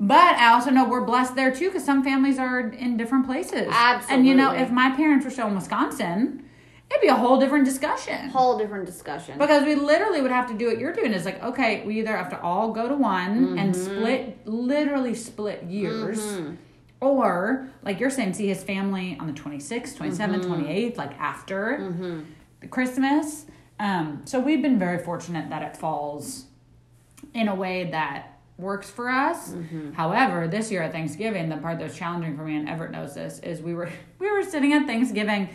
but 0.00 0.36
I 0.36 0.52
also 0.52 0.70
know 0.70 0.88
we're 0.88 1.04
blessed 1.04 1.36
there 1.36 1.54
too 1.54 1.66
because 1.68 1.84
some 1.84 2.02
families 2.04 2.38
are 2.38 2.60
in 2.60 2.96
different 2.96 3.26
places. 3.26 3.68
Absolutely. 3.70 4.14
And 4.16 4.26
you 4.26 4.34
know, 4.34 4.52
if 4.54 4.70
my 4.70 4.90
parents 4.90 5.24
were 5.24 5.30
still 5.30 5.48
in 5.48 5.54
Wisconsin, 5.54 6.44
it'd 6.90 7.02
be 7.02 7.08
a 7.08 7.14
whole 7.14 7.38
different 7.38 7.64
discussion. 7.64 8.28
Whole 8.28 8.58
different 8.58 8.86
discussion. 8.86 9.38
Because 9.38 9.64
we 9.64 9.74
literally 9.74 10.22
would 10.22 10.30
have 10.30 10.48
to 10.48 10.54
do 10.54 10.66
what 10.68 10.78
you're 10.78 10.92
doing. 10.92 11.12
Is 11.12 11.24
like, 11.24 11.42
okay, 11.42 11.84
we 11.84 11.98
either 11.98 12.16
have 12.16 12.30
to 12.30 12.40
all 12.40 12.72
go 12.72 12.88
to 12.88 12.94
one 12.94 13.58
and 13.58 13.74
mm-hmm. 13.74 13.96
split, 13.98 14.46
literally 14.46 15.14
split 15.14 15.64
years, 15.64 16.20
mm-hmm. 16.20 16.54
or 17.00 17.68
like 17.82 18.00
you're 18.00 18.10
saying, 18.10 18.34
see 18.34 18.48
his 18.48 18.62
family 18.62 19.16
on 19.20 19.26
the 19.26 19.32
26th, 19.32 19.96
27th, 19.96 20.44
28th, 20.44 20.96
like 20.96 21.12
after 21.18 21.78
the 22.60 22.68
Christmas. 22.68 23.46
Um, 23.78 24.22
so 24.24 24.40
we've 24.40 24.62
been 24.62 24.78
very 24.78 25.02
fortunate 25.02 25.50
that 25.50 25.62
it 25.62 25.76
falls 25.76 26.46
in 27.34 27.48
a 27.48 27.54
way 27.54 27.90
that 27.90 28.38
works 28.58 28.88
for 28.88 29.10
us. 29.10 29.54
However, 29.94 30.48
this 30.48 30.70
year 30.70 30.82
at 30.82 30.92
Thanksgiving, 30.92 31.48
the 31.48 31.58
part 31.58 31.78
that 31.78 31.84
was 31.84 31.96
challenging 31.96 32.36
for 32.36 32.42
me, 32.42 32.56
and 32.56 32.68
Everett 32.68 32.90
knows 32.90 33.14
this, 33.14 33.38
is 33.40 33.60
we 33.60 33.74
were 33.74 33.90
we 34.18 34.30
were 34.30 34.42
sitting 34.42 34.72
at 34.72 34.86
Thanksgiving, 34.86 35.48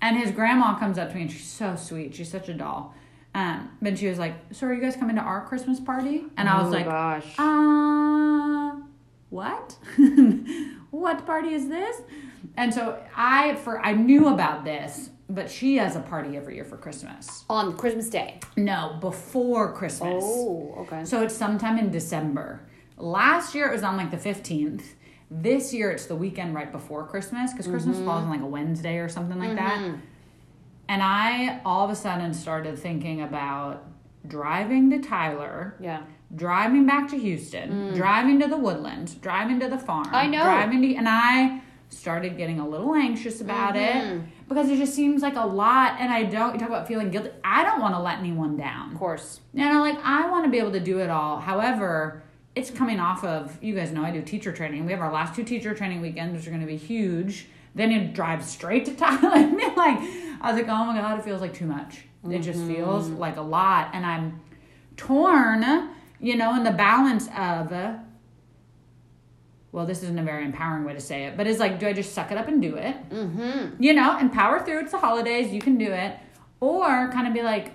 and 0.00 0.16
his 0.16 0.30
grandma 0.30 0.78
comes 0.78 0.98
up 0.98 1.10
to 1.10 1.14
me, 1.16 1.22
and 1.22 1.30
she's 1.32 1.46
so 1.46 1.76
sweet. 1.76 2.14
She's 2.14 2.30
such 2.30 2.48
a 2.48 2.54
doll. 2.54 2.94
Um, 3.34 3.70
but 3.82 3.98
she 3.98 4.06
was 4.08 4.18
like, 4.18 4.34
"So 4.52 4.66
are 4.66 4.72
you 4.74 4.80
guys 4.80 4.96
coming 4.96 5.16
to 5.16 5.22
our 5.22 5.44
Christmas 5.46 5.78
party?" 5.80 6.24
And 6.36 6.48
I 6.48 6.58
was 6.62 6.68
Oh, 6.68 6.76
like, 6.76 6.86
gosh. 6.86 7.34
"Uh, 7.38 8.80
what? 9.30 9.76
what 10.90 11.26
party 11.26 11.52
is 11.54 11.68
this?" 11.68 12.00
And 12.56 12.72
so 12.72 12.98
I 13.14 13.56
for 13.56 13.80
I 13.80 13.92
knew 13.92 14.28
about 14.28 14.64
this, 14.64 15.10
but 15.28 15.50
she 15.50 15.76
has 15.76 15.96
a 15.96 16.00
party 16.00 16.36
every 16.36 16.54
year 16.54 16.64
for 16.64 16.76
Christmas. 16.76 17.44
On 17.50 17.76
Christmas 17.76 18.08
Day. 18.08 18.40
No, 18.56 18.96
before 19.00 19.72
Christmas. 19.74 20.22
Oh, 20.24 20.74
okay. 20.78 21.04
So 21.04 21.22
it's 21.22 21.34
sometime 21.36 21.78
in 21.78 21.90
December. 21.90 22.62
Last 22.96 23.54
year 23.54 23.68
it 23.68 23.72
was 23.72 23.82
on 23.82 23.96
like 23.98 24.10
the 24.10 24.16
15th. 24.16 24.82
This 25.30 25.74
year 25.74 25.90
it's 25.90 26.06
the 26.06 26.16
weekend 26.16 26.54
right 26.54 26.70
before 26.70 27.06
Christmas 27.06 27.52
because 27.52 27.66
Christmas 27.66 27.96
mm-hmm. 27.96 28.06
falls 28.06 28.24
on 28.24 28.30
like 28.30 28.42
a 28.42 28.46
Wednesday 28.46 28.98
or 28.98 29.08
something 29.08 29.38
like 29.38 29.56
that. 29.56 29.78
Mm-hmm. 29.78 29.96
And 30.88 31.02
I 31.02 31.60
all 31.64 31.84
of 31.84 31.90
a 31.90 31.96
sudden 31.96 32.32
started 32.32 32.78
thinking 32.78 33.22
about 33.22 33.84
driving 34.28 34.90
to 34.90 35.00
Tyler, 35.00 35.74
yeah. 35.80 36.02
driving 36.34 36.86
back 36.86 37.08
to 37.10 37.18
Houston, 37.18 37.70
mm. 37.70 37.96
driving 37.96 38.40
to 38.40 38.46
the 38.46 38.56
woodlands, 38.56 39.14
driving 39.14 39.60
to 39.60 39.68
the 39.68 39.78
farm. 39.78 40.08
I 40.12 40.26
know. 40.26 40.42
Driving 40.42 40.82
to, 40.82 40.94
and 40.94 41.08
I 41.08 41.62
started 41.88 42.36
getting 42.36 42.58
a 42.58 42.68
little 42.68 42.94
anxious 42.94 43.40
about 43.40 43.76
it 43.76 43.94
mm-hmm. 43.94 44.24
because 44.48 44.68
it 44.68 44.76
just 44.76 44.94
seems 44.94 45.22
like 45.22 45.36
a 45.36 45.46
lot. 45.46 45.96
And 46.00 46.12
I 46.12 46.24
don't, 46.24 46.54
you 46.54 46.58
talk 46.58 46.68
about 46.68 46.88
feeling 46.88 47.10
guilty. 47.10 47.30
I 47.44 47.62
don't 47.64 47.80
want 47.80 47.94
to 47.94 48.00
let 48.00 48.18
anyone 48.18 48.56
down. 48.56 48.92
Of 48.92 48.98
course. 48.98 49.40
You 49.54 49.64
know, 49.64 49.80
like 49.80 49.98
I 50.02 50.30
want 50.30 50.44
to 50.44 50.50
be 50.50 50.58
able 50.58 50.72
to 50.72 50.80
do 50.80 51.00
it 51.00 51.10
all. 51.10 51.38
However, 51.38 52.22
it's 52.56 52.70
coming 52.70 52.98
off 52.98 53.22
of 53.22 53.62
you 53.62 53.74
guys 53.74 53.92
know 53.92 54.02
I 54.02 54.10
do 54.10 54.22
teacher 54.22 54.50
training. 54.50 54.84
We 54.86 54.92
have 54.92 55.00
our 55.02 55.12
last 55.12 55.36
two 55.36 55.44
teacher 55.44 55.74
training 55.74 56.00
weekends, 56.00 56.34
which 56.34 56.46
are 56.46 56.50
going 56.50 56.62
to 56.62 56.66
be 56.66 56.76
huge. 56.76 57.46
Then 57.74 57.90
you 57.90 58.08
drive 58.08 58.42
straight 58.42 58.86
to 58.86 58.90
Thailand. 59.04 59.76
like 59.76 59.98
I 60.40 60.52
was 60.52 60.56
like, 60.56 60.68
oh 60.68 60.84
my 60.86 60.96
god, 61.00 61.18
it 61.20 61.24
feels 61.24 61.40
like 61.40 61.54
too 61.54 61.66
much. 61.66 61.98
It 62.28 62.40
just 62.40 62.64
feels 62.64 63.08
like 63.08 63.36
a 63.36 63.42
lot, 63.42 63.90
and 63.92 64.04
I'm 64.04 64.40
torn. 64.96 65.90
You 66.18 66.34
know, 66.36 66.56
in 66.56 66.64
the 66.64 66.72
balance 66.72 67.28
of. 67.28 67.72
uh, 67.72 67.98
well, 69.72 69.84
this 69.84 70.02
isn't 70.02 70.18
a 70.18 70.22
very 70.22 70.44
empowering 70.46 70.84
way 70.84 70.94
to 70.94 71.00
say 71.00 71.24
it, 71.24 71.36
but 71.36 71.46
it's 71.46 71.60
like, 71.60 71.78
do 71.78 71.86
I 71.86 71.92
just 71.92 72.14
suck 72.14 72.32
it 72.32 72.38
up 72.38 72.48
and 72.48 72.62
do 72.62 72.76
it? 72.76 72.96
Mm-hmm. 73.10 73.82
you 73.82 73.92
know, 73.92 74.16
and 74.16 74.32
power 74.32 74.58
through. 74.64 74.80
It's 74.80 74.92
the 74.92 74.98
holidays, 74.98 75.52
you 75.52 75.60
can 75.60 75.76
do 75.76 75.92
it. 75.92 76.16
Or 76.60 77.10
kind 77.12 77.28
of 77.28 77.34
be 77.34 77.42
like, 77.42 77.72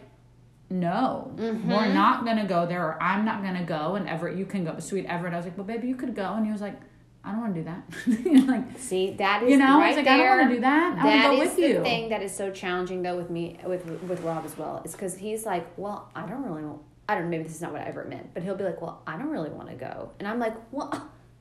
no, 0.72 1.32
we're 1.38 1.54
mm-hmm. 1.54 1.94
not 1.94 2.26
gonna 2.26 2.48
go 2.48 2.66
there, 2.66 2.84
or 2.84 3.04
I'm 3.04 3.26
not 3.26 3.44
gonna 3.44 3.66
go, 3.66 3.96
and 3.96 4.08
Everett, 4.08 4.38
you 4.38 4.46
can 4.46 4.64
go. 4.64 4.80
Sweet 4.80 5.06
Everett, 5.06 5.34
I 5.34 5.38
was 5.38 5.46
like, 5.46 5.58
well, 5.58 5.68
baby, 5.68 5.88
you 5.88 5.96
could 5.96 6.16
go, 6.16 6.34
and 6.34 6.46
he 6.46 6.52
was 6.52 6.62
like, 6.62 6.80
I 7.24 7.32
don't 7.32 7.42
want 7.42 7.56
to 7.56 7.62
do 7.62 7.66
that. 7.66 8.48
Like, 8.48 8.80
See, 8.80 9.12
that 9.14 9.44
is 9.44 9.52
you 9.52 9.58
know, 9.58 9.78
I 9.78 9.80
right 9.80 9.88
was 9.90 9.96
like, 9.98 10.06
there. 10.06 10.34
I 10.34 10.38
don't 10.38 10.38
want 10.38 10.50
to 10.50 10.56
do 10.56 10.62
that. 10.62 10.98
I 10.98 11.06
want 11.06 11.22
to 11.22 11.28
go 11.28 11.34
is 11.34 11.50
with 11.50 11.56
the 11.58 11.68
you. 11.68 11.84
thing 11.84 12.10
that 12.10 12.24
is 12.24 12.36
so 12.36 12.52
challenging 12.52 13.02
though 13.02 13.16
with 13.16 13.30
me 13.30 13.60
with 13.66 13.86
with 13.86 14.22
Rob 14.22 14.46
as 14.46 14.58
well. 14.58 14.82
Is 14.84 14.94
because 14.94 15.16
he's 15.16 15.46
like, 15.46 15.68
well, 15.78 16.10
I 16.16 16.26
don't 16.26 16.44
really. 16.44 16.64
I 17.08 17.16
don't. 17.16 17.30
Maybe 17.30 17.44
this 17.44 17.56
is 17.56 17.62
not 17.62 17.74
what 17.74 17.82
I 17.82 17.86
ever 17.86 18.06
meant, 18.06 18.34
but 18.34 18.44
he'll 18.44 18.56
be 18.56 18.64
like, 18.64 18.82
well, 18.82 19.04
I 19.06 19.18
don't 19.18 19.30
really 19.30 19.50
want 19.50 19.70
to 19.70 19.76
go, 19.76 20.12
and 20.20 20.28
I'm 20.28 20.40
like, 20.40 20.56
well, 20.72 20.90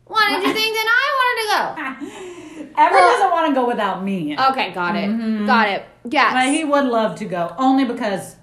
why 0.07 0.31
did 0.31 0.49
you 0.49 0.53
think 0.53 0.75
that 0.75 0.89
I 0.91 1.07
wanted 1.21 1.41
to 1.41 2.67
go? 2.67 2.71
Everett 2.81 3.01
Well- 3.01 3.13
doesn't 3.13 3.31
want 3.31 3.49
to 3.49 3.55
go 3.55 3.67
without 3.67 4.05
me. 4.05 4.37
Okay, 4.39 4.73
got 4.73 4.97
it. 4.97 5.09
Mm-hmm. 5.09 5.47
Got 5.47 5.69
it. 5.69 5.85
Yes. 6.05 6.33
But 6.33 6.53
he 6.53 6.65
would 6.65 6.85
love 6.85 7.17
to 7.21 7.25
go, 7.25 7.55
only 7.59 7.85
because 7.85 8.37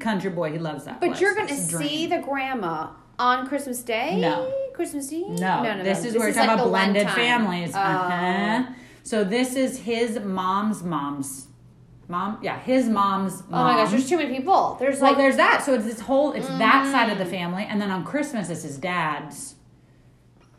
country 0.00 0.30
boy, 0.30 0.52
he 0.52 0.58
loves 0.58 0.84
that. 0.84 1.00
But 1.00 1.08
place. 1.10 1.20
you're 1.20 1.34
gonna 1.34 1.48
It's 1.52 1.68
a 1.68 1.70
dream. 1.70 1.88
see 1.88 2.06
the 2.06 2.18
grandma 2.18 2.88
on 3.18 3.46
Christmas 3.48 3.82
Day. 3.82 4.20
No. 4.20 4.52
Christmas 4.74 5.12
Eve. 5.12 5.28
No, 5.28 5.62
no, 5.62 5.76
no. 5.78 5.82
this 5.84 6.02
no. 6.02 6.08
is 6.08 6.14
where 6.14 6.20
we're 6.22 6.26
like 6.28 6.34
talking 6.36 6.50
about 6.54 6.68
blended 6.68 7.06
time. 7.06 7.14
families. 7.16 7.72
Oh. 7.74 7.78
Uh-huh. 7.80 8.64
So 9.02 9.24
this 9.24 9.56
is 9.56 9.78
his 9.80 10.20
mom's 10.20 10.82
mom's 10.82 11.48
mom. 12.08 12.38
Yeah, 12.42 12.58
his 12.60 12.88
mom's 12.88 13.42
mom. 13.48 13.60
Oh 13.60 13.64
my 13.64 13.74
gosh, 13.74 13.90
there's 13.90 14.08
too 14.08 14.16
many 14.18 14.34
people. 14.36 14.76
There's 14.78 15.00
well, 15.00 15.10
like 15.12 15.18
there's 15.18 15.36
that. 15.36 15.62
So 15.64 15.74
it's 15.74 15.84
this 15.84 16.00
whole. 16.00 16.32
It's 16.32 16.46
that 16.46 16.90
side 16.92 17.08
Mm. 17.08 17.12
of 17.12 17.18
the 17.18 17.26
family, 17.26 17.66
and 17.68 17.80
then 17.80 17.90
on 17.90 18.04
Christmas 18.04 18.50
it's 18.50 18.62
his 18.62 18.78
dad's. 18.78 19.56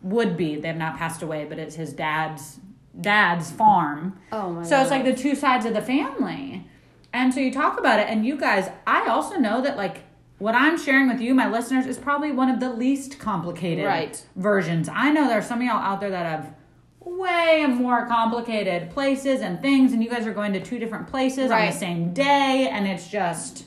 Would 0.01 0.37
be 0.37 0.55
they 0.55 0.69
have 0.69 0.77
not 0.77 0.97
passed 0.97 1.21
away, 1.21 1.45
but 1.45 1.59
it's 1.59 1.75
his 1.75 1.91
dad's 1.91 2.59
dad's 2.99 3.51
farm. 3.51 4.17
Oh 4.31 4.49
my 4.51 4.63
So 4.63 4.79
it's 4.81 4.91
like 4.91 5.03
the 5.03 5.13
two 5.15 5.35
sides 5.35 5.65
of 5.65 5.73
the 5.73 5.81
family. 5.81 6.65
And 7.13 7.33
so 7.33 7.39
you 7.39 7.51
talk 7.51 7.79
about 7.79 7.99
it, 7.99 8.07
and 8.09 8.25
you 8.25 8.37
guys, 8.37 8.69
I 8.85 9.07
also 9.07 9.37
know 9.37 9.61
that 9.61 9.77
like 9.77 10.03
what 10.37 10.55
I'm 10.55 10.77
sharing 10.77 11.07
with 11.09 11.19
you, 11.19 11.33
my 11.33 11.49
listeners, 11.49 11.85
is 11.85 11.97
probably 11.97 12.31
one 12.31 12.49
of 12.49 12.59
the 12.59 12.69
least 12.71 13.19
complicated 13.19 13.85
Right. 13.85 14.23
versions. 14.35 14.87
I 14.91 15.11
know 15.11 15.27
there 15.27 15.39
are 15.39 15.41
some 15.41 15.59
of 15.59 15.65
y'all 15.65 15.77
out 15.81 15.99
there 15.99 16.11
that 16.11 16.25
have 16.25 16.53
way 17.03 17.65
more 17.67 18.05
complicated 18.07 18.89
places 18.91 19.41
and 19.41 19.61
things, 19.61 19.91
and 19.93 20.03
you 20.03 20.09
guys 20.09 20.27
are 20.27 20.33
going 20.33 20.53
to 20.53 20.61
two 20.61 20.79
different 20.79 21.07
places 21.07 21.51
on 21.51 21.65
the 21.65 21.71
same 21.71 22.13
day, 22.13 22.69
and 22.71 22.87
it's 22.87 23.07
just. 23.07 23.65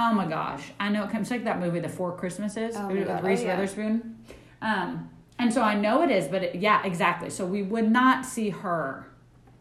Oh 0.00 0.14
my 0.14 0.26
gosh! 0.26 0.62
I 0.78 0.90
know 0.90 1.02
it 1.02 1.10
comes 1.10 1.28
like 1.28 1.42
that 1.42 1.58
movie, 1.58 1.80
The 1.80 1.88
Four 1.88 2.12
Christmases, 2.16 2.76
Oh 2.76 2.86
with 2.86 3.08
God. 3.08 3.20
Oh, 3.24 3.26
Reese 3.26 3.42
yeah. 3.42 3.56
Witherspoon. 3.56 4.16
Um, 4.62 5.10
and 5.40 5.52
so 5.52 5.60
I 5.62 5.74
know 5.74 6.02
it 6.02 6.10
is, 6.12 6.28
but 6.28 6.44
it, 6.44 6.54
yeah, 6.54 6.84
exactly. 6.86 7.30
So 7.30 7.44
we 7.44 7.64
would 7.64 7.90
not 7.90 8.24
see 8.24 8.50
her 8.50 9.08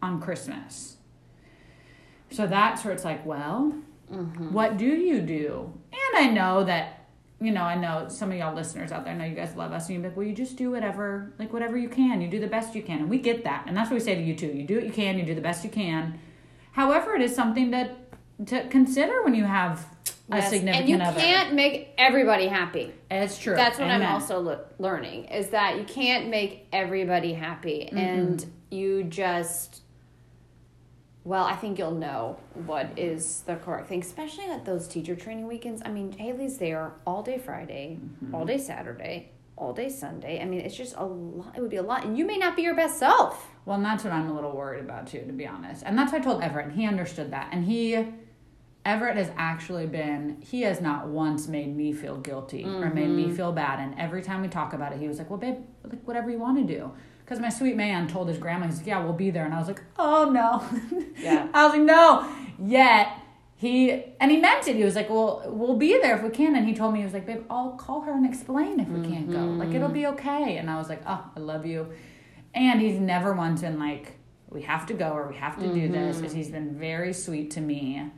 on 0.04 0.22
Christmas. 0.22 0.97
So 2.30 2.46
that's 2.48 2.84
where 2.84 2.94
it's 2.94 3.06
like, 3.06 3.26
well, 3.26 3.74
Mm-hmm. 4.12 4.54
what 4.54 4.78
do 4.78 4.86
you 4.86 5.20
do? 5.20 5.74
And 5.92 6.26
I 6.30 6.32
know 6.32 6.64
that, 6.64 7.08
you 7.42 7.52
know, 7.52 7.64
I 7.64 7.76
know 7.76 8.08
some 8.08 8.32
of 8.32 8.38
y'all 8.38 8.56
listeners 8.56 8.94
out 8.94 9.04
there, 9.04 9.14
I 9.14 9.18
know 9.18 9.26
you 9.26 9.36
guys 9.36 9.54
love 9.58 9.74
us, 9.74 9.90
and 9.90 9.96
you're 9.98 10.08
like, 10.08 10.16
well, 10.16 10.26
you 10.26 10.34
just 10.34 10.56
do 10.56 10.72
whatever, 10.72 11.34
like 11.38 11.52
whatever 11.52 11.78
you 11.78 11.90
can. 11.90 12.22
You 12.22 12.30
do 12.30 12.40
the 12.40 12.48
best 12.48 12.74
you 12.74 12.82
can. 12.82 13.00
And 13.00 13.10
we 13.10 13.18
get 13.20 13.44
that. 13.44 13.66
And 13.68 13.76
that's 13.76 13.90
what 13.90 13.96
we 13.96 14.00
say 14.00 14.16
to 14.16 14.22
you 14.22 14.34
too. 14.34 14.48
You 14.48 14.64
do 14.66 14.76
what 14.76 14.86
you 14.86 14.94
can, 14.94 15.18
you 15.20 15.26
do 15.26 15.36
the 15.36 15.42
best 15.42 15.66
you 15.66 15.70
can. 15.70 16.20
However, 16.72 17.16
it 17.16 17.22
is 17.22 17.36
something 17.36 17.72
that 17.72 17.98
to 18.46 18.66
consider 18.70 19.24
when 19.24 19.36
you 19.36 19.44
have 19.44 19.86
a 20.32 20.38
Yes, 20.38 20.52
significant 20.52 20.90
and 20.90 21.02
you 21.02 21.06
other. 21.06 21.20
can't 21.20 21.54
make 21.54 21.90
everybody 21.98 22.48
happy. 22.48 22.94
It's 23.12 23.38
true. 23.38 23.56
That's 23.56 23.78
what 23.78 23.90
I'm 23.90 24.04
also 24.04 24.40
le- 24.40 24.62
learning 24.80 25.26
is 25.26 25.50
that 25.50 25.78
you 25.78 25.84
can't 25.84 26.30
make 26.30 26.68
everybody 26.72 27.34
happy, 27.34 27.90
Mm-hmm. 27.92 27.98
and 27.98 28.46
you 28.72 29.04
just. 29.04 29.82
Well, 31.28 31.44
I 31.44 31.58
think 31.58 31.78
you'll 31.78 31.92
know 31.92 32.38
what 32.66 32.88
is 32.96 33.42
the 33.42 33.58
correct 33.58 33.90
thing, 33.90 34.00
especially 34.00 34.46
at 34.46 34.64
those 34.64 34.88
teacher 34.88 35.14
training 35.14 35.46
weekends. 35.46 35.82
I 35.84 35.90
mean, 35.92 36.14
Haley's 36.14 36.58
there 36.58 36.94
all 37.06 37.22
day 37.22 37.38
Friday, 37.38 38.00
Mm-hmm. 38.24 38.34
all 38.34 38.46
day 38.46 38.58
Saturday, 38.58 39.32
all 39.58 39.74
day 39.74 39.90
Sunday. 39.90 40.42
I 40.42 40.46
mean, 40.46 40.62
it's 40.62 40.74
just 40.78 40.96
a 40.96 41.04
lot. 41.04 41.54
It 41.58 41.60
would 41.60 41.70
be 41.70 41.76
a 41.76 41.84
lot, 41.84 42.06
and 42.06 42.18
you 42.18 42.24
may 42.26 42.38
not 42.38 42.56
be 42.56 42.62
your 42.62 42.76
best 42.76 42.98
self. 42.98 43.46
Well, 43.66 43.76
and 43.76 43.84
that's 43.84 44.06
what 44.06 44.14
I'm 44.14 44.30
a 44.30 44.34
little 44.34 44.54
worried 44.56 44.86
about 44.86 45.08
too, 45.08 45.20
to 45.28 45.34
be 45.34 45.46
honest. 45.46 45.84
And 45.86 45.98
that's 45.98 46.14
what 46.14 46.22
I 46.22 46.24
told 46.24 46.42
Everett, 46.44 46.68
and 46.68 46.76
he 46.80 46.88
understood 46.88 47.32
that. 47.32 47.50
And 47.52 47.66
he, 47.66 48.06
Everett 48.86 49.18
has 49.18 49.30
actually 49.36 49.86
been, 49.86 50.38
he 50.40 50.62
has 50.62 50.80
not 50.80 51.08
once 51.10 51.50
made 51.50 51.76
me 51.76 51.92
feel 51.92 52.16
guilty 52.20 52.64
or 52.64 52.90
made 52.90 53.10
me 53.10 53.30
feel 53.32 53.52
bad. 53.52 53.80
And 53.80 54.00
every 54.00 54.22
time 54.22 54.42
we 54.44 54.48
talk 54.48 54.72
about 54.72 54.94
it, 54.94 55.00
he 55.02 55.10
was 55.10 55.18
like, 55.18 55.30
well, 55.30 55.40
babe, 55.40 55.58
like 55.84 56.02
whatever 56.06 56.30
you 56.32 56.40
want 56.40 56.66
to 56.66 56.74
do. 56.74 56.94
Because 57.28 57.42
my 57.42 57.50
sweet 57.50 57.76
man 57.76 58.08
told 58.08 58.30
his 58.30 58.38
grandma, 58.38 58.68
he's 58.68 58.78
like, 58.78 58.88
yeah, 58.88 59.04
we'll 59.04 59.12
be 59.12 59.32
there. 59.32 59.44
And 59.44 59.54
I 59.54 59.60
was 59.60 59.68
like, 59.68 59.82
oh 60.00 60.30
no. 60.30 60.64
Yeah. 61.18 61.50
I 61.54 61.66
was 61.66 61.74
like, 61.74 61.82
no. 61.82 62.26
Yet 62.58 63.10
he, 63.58 63.92
and 64.22 64.32
he 64.32 64.38
meant 64.38 64.66
it. 64.70 64.78
He 64.78 64.84
was 64.86 64.96
like, 64.96 65.10
well, 65.10 65.44
we'll 65.48 65.76
be 65.76 66.00
there 66.00 66.16
if 66.16 66.24
we 66.24 66.30
can. 66.30 66.56
And 66.56 66.66
he 66.66 66.74
told 66.74 66.94
me, 66.94 67.00
he 67.00 67.06
was 67.06 67.14
like, 67.14 67.26
babe, 67.26 67.44
I'll 67.50 67.72
call 67.72 68.00
her 68.02 68.14
and 68.14 68.26
explain 68.26 68.80
if 68.80 68.88
we 68.88 69.06
can't 69.06 69.30
go. 69.30 69.40
Like, 69.40 69.74
it'll 69.76 69.90
be 69.90 70.06
okay. 70.08 70.56
And 70.56 70.70
I 70.70 70.78
was 70.78 70.88
like, 70.88 71.02
oh, 71.06 71.30
I 71.36 71.40
love 71.42 71.66
you. 71.66 71.92
And 72.54 72.80
he's 72.80 72.98
never 72.98 73.34
once 73.34 73.60
been 73.60 73.78
like, 73.78 74.14
we 74.50 74.62
have 74.62 74.86
to 74.86 74.94
go 74.94 75.10
or 75.10 75.28
we 75.28 75.36
have 75.36 75.60
to 75.60 75.74
do 75.74 75.90
this. 75.90 76.22
Is 76.22 76.32
He's 76.32 76.50
been 76.50 76.80
very 76.80 77.12
sweet 77.12 77.52
to 77.52 77.62
me 77.62 78.10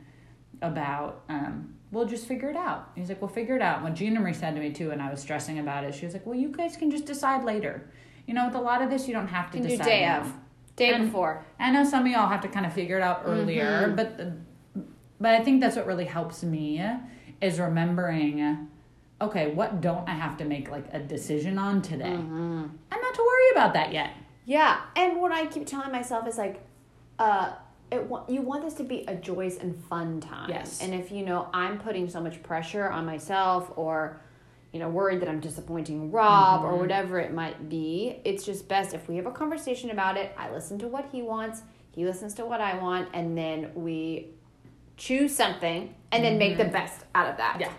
about, 0.62 1.22
um, 1.28 1.74
we'll 1.90 2.06
just 2.06 2.26
figure 2.28 2.50
it 2.50 2.56
out. 2.56 2.90
He's 2.94 3.08
like, 3.08 3.20
we'll 3.20 3.28
figure 3.28 3.56
it 3.56 3.62
out. 3.62 3.82
When 3.82 3.96
Gina 3.96 4.20
Marie 4.20 4.34
said 4.34 4.54
to 4.54 4.60
me 4.60 4.70
too, 4.70 4.92
and 4.92 5.02
I 5.02 5.10
was 5.10 5.20
stressing 5.20 5.58
about 5.58 5.82
it, 5.82 5.94
she 5.96 6.04
was 6.04 6.14
like, 6.14 6.26
well, 6.26 6.38
you 6.38 6.48
guys 6.48 6.76
can 6.76 6.92
just 6.92 7.06
decide 7.06 7.44
later. 7.44 7.90
You 8.30 8.34
know, 8.36 8.46
with 8.46 8.54
a 8.54 8.60
lot 8.60 8.80
of 8.80 8.90
this, 8.90 9.08
you 9.08 9.12
don't 9.12 9.26
have 9.26 9.50
to 9.50 9.58
You 9.58 9.62
can 9.64 9.70
do 9.72 9.76
decide. 9.78 9.90
day 9.90 10.00
now. 10.06 10.20
of, 10.20 10.32
day 10.76 10.90
And- 10.94 11.06
before. 11.06 11.44
I 11.58 11.72
know 11.72 11.82
some 11.82 12.02
of 12.06 12.12
y'all 12.12 12.28
have 12.28 12.42
to 12.42 12.48
kind 12.48 12.64
of 12.64 12.72
figure 12.72 12.96
it 12.96 13.02
out 13.02 13.22
earlier, 13.24 13.88
Mm-hmm. 13.88 13.96
but 13.96 14.16
the, 14.18 14.32
but 15.20 15.34
I 15.34 15.42
think 15.42 15.60
that's 15.60 15.74
what 15.74 15.84
really 15.84 16.04
helps 16.04 16.44
me 16.44 16.80
is 17.40 17.58
remembering 17.58 18.68
okay, 19.20 19.50
what 19.52 19.80
don't 19.80 20.08
I 20.08 20.12
have 20.14 20.36
to 20.38 20.44
make 20.44 20.70
like 20.70 20.84
a 20.92 21.00
decision 21.00 21.58
on 21.58 21.82
today? 21.82 22.04
Mm-hmm. 22.04 22.62
And 22.92 23.02
not 23.02 23.14
to 23.14 23.20
worry 23.20 23.50
about 23.52 23.74
that 23.74 23.92
yet. 23.92 24.12
Yeah, 24.46 24.80
and 24.94 25.20
what 25.20 25.32
I 25.32 25.46
keep 25.46 25.66
telling 25.66 25.90
myself 25.90 26.26
is 26.28 26.38
like, 26.38 26.62
uh, 27.18 27.54
it 27.90 28.08
you 28.28 28.42
want 28.42 28.62
this 28.62 28.74
to 28.74 28.84
be 28.84 29.04
a 29.08 29.16
joyous 29.16 29.56
and 29.58 29.76
fun 29.86 30.20
time. 30.20 30.48
Yes. 30.50 30.80
And 30.80 30.94
if 30.94 31.10
you 31.10 31.24
know 31.24 31.48
I'm 31.52 31.80
putting 31.80 32.08
so 32.08 32.20
much 32.20 32.40
pressure 32.44 32.88
on 32.88 33.04
myself, 33.04 33.72
or 33.74 34.20
you 34.72 34.78
know 34.78 34.88
worried 34.88 35.20
that 35.20 35.28
I'm 35.28 35.40
disappointing 35.40 36.10
Rob, 36.10 36.64
or 36.64 36.70
mm-hmm. 36.70 36.80
whatever 36.80 37.18
it 37.18 37.32
might 37.32 37.68
be, 37.68 38.20
it's 38.24 38.44
just 38.44 38.68
best 38.68 38.94
if 38.94 39.08
we 39.08 39.16
have 39.16 39.26
a 39.26 39.32
conversation 39.32 39.90
about 39.90 40.16
it. 40.16 40.34
I 40.38 40.50
listen 40.50 40.78
to 40.80 40.88
what 40.88 41.08
he 41.10 41.22
wants, 41.22 41.62
he 41.92 42.04
listens 42.04 42.34
to 42.34 42.46
what 42.46 42.60
I 42.60 42.78
want, 42.78 43.08
and 43.14 43.36
then 43.36 43.70
we 43.74 44.28
choose 44.96 45.34
something, 45.34 45.94
and 46.12 46.24
then 46.24 46.38
make 46.38 46.56
the 46.56 46.64
mm-hmm. 46.64 46.72
best 46.72 47.04
out 47.14 47.28
of 47.28 47.36
that. 47.38 47.58
Yeah. 47.60 47.72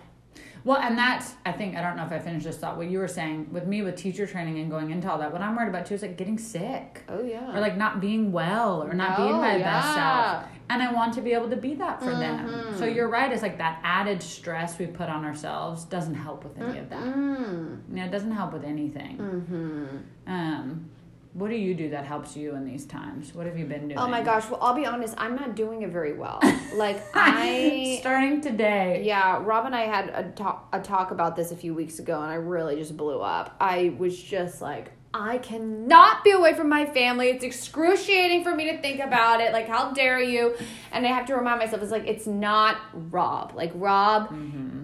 Well, 0.63 0.77
and 0.77 0.95
that's, 0.97 1.33
I 1.43 1.51
think, 1.51 1.75
I 1.75 1.81
don't 1.81 1.95
know 1.97 2.05
if 2.05 2.11
I 2.11 2.19
finished 2.19 2.45
this 2.45 2.57
thought, 2.57 2.77
what 2.77 2.87
you 2.87 2.99
were 2.99 3.07
saying 3.07 3.51
with 3.51 3.65
me 3.65 3.81
with 3.81 3.95
teacher 3.95 4.27
training 4.27 4.59
and 4.59 4.69
going 4.69 4.91
into 4.91 5.09
all 5.11 5.17
that, 5.17 5.31
what 5.31 5.41
I'm 5.41 5.55
worried 5.55 5.69
about 5.69 5.87
too 5.87 5.95
is 5.95 6.03
like 6.03 6.17
getting 6.17 6.37
sick. 6.37 7.03
Oh 7.09 7.23
yeah. 7.23 7.55
or 7.55 7.59
like 7.59 7.77
not 7.77 7.99
being 7.99 8.31
well 8.31 8.83
or 8.83 8.93
not 8.93 9.17
being 9.17 9.31
No, 9.31 9.37
my 9.37 9.57
best 9.57 9.93
self. 9.95 10.45
And 10.71 10.81
I 10.81 10.91
want 10.93 11.13
to 11.15 11.21
be 11.21 11.33
able 11.33 11.49
to 11.49 11.57
be 11.57 11.75
that 11.75 11.99
for 11.99 12.11
them. 12.11 12.75
So 12.77 12.85
you're 12.85 13.09
right. 13.09 13.31
It's 13.31 13.41
like 13.41 13.57
that 13.57 13.81
added 13.83 14.23
stress 14.23 14.79
we 14.79 14.87
put 14.87 15.09
on 15.09 15.25
ourselves 15.25 15.83
doesn't 15.83 16.15
help 16.15 16.45
with 16.45 16.57
any 16.57 16.79
of 16.79 16.89
that. 16.89 17.03
Mm. 17.03 17.81
You 17.89 17.95
know, 17.95 18.05
it 18.05 18.11
doesn't 18.11 18.31
help 18.31 18.53
with 18.53 18.63
anything. 18.63 19.17
Mm-hmm. 19.17 20.31
Um, 20.31 20.89
what 21.33 21.49
do 21.49 21.55
you 21.55 21.73
do 21.73 21.89
that 21.89 22.05
helps 22.05 22.37
you 22.37 22.55
in 22.55 22.65
these 22.65 22.85
times? 22.85 23.35
What 23.35 23.47
have 23.47 23.57
you 23.57 23.65
been 23.65 23.89
doing? 23.89 23.97
Oh 23.97 24.07
my 24.07 24.21
gosh. 24.21 24.49
Well, 24.49 24.59
I'll 24.61 24.73
be 24.73 24.85
honest. 24.85 25.13
I'm 25.17 25.35
not 25.35 25.55
doing 25.55 25.81
it 25.81 25.89
very 25.89 26.13
well. 26.13 26.39
Like 26.73 27.03
I. 27.13 27.97
starting 27.99 28.39
today. 28.39 29.01
Yeah, 29.03 29.41
Rob 29.43 29.65
and 29.65 29.75
I 29.75 29.81
had 29.81 30.07
a 30.07 30.31
talk, 30.31 30.69
a 30.71 30.79
talk 30.79 31.11
about 31.11 31.35
this 31.35 31.51
a 31.51 31.55
few 31.55 31.73
weeks 31.73 31.99
ago, 31.99 32.21
and 32.21 32.31
I 32.31 32.35
really 32.35 32.77
just 32.77 32.95
blew 32.95 33.19
up. 33.19 33.57
I 33.59 33.93
was 33.97 34.17
just 34.17 34.61
like, 34.61 34.93
I 35.13 35.39
cannot 35.39 36.23
be 36.23 36.31
away 36.31 36.53
from 36.53 36.69
my 36.69 36.85
family. 36.85 37.29
It's 37.29 37.43
excruciating 37.43 38.43
for 38.43 38.55
me 38.55 38.71
to 38.71 38.81
think 38.81 39.01
about 39.01 39.41
it. 39.41 39.51
Like, 39.51 39.67
how 39.67 39.91
dare 39.91 40.21
you? 40.21 40.55
And 40.91 41.05
I 41.05 41.09
have 41.09 41.25
to 41.27 41.35
remind 41.35 41.59
myself, 41.59 41.81
it's 41.81 41.91
like, 41.91 42.07
it's 42.07 42.27
not 42.27 42.77
Rob. 42.93 43.53
Like, 43.53 43.71
Rob 43.75 44.33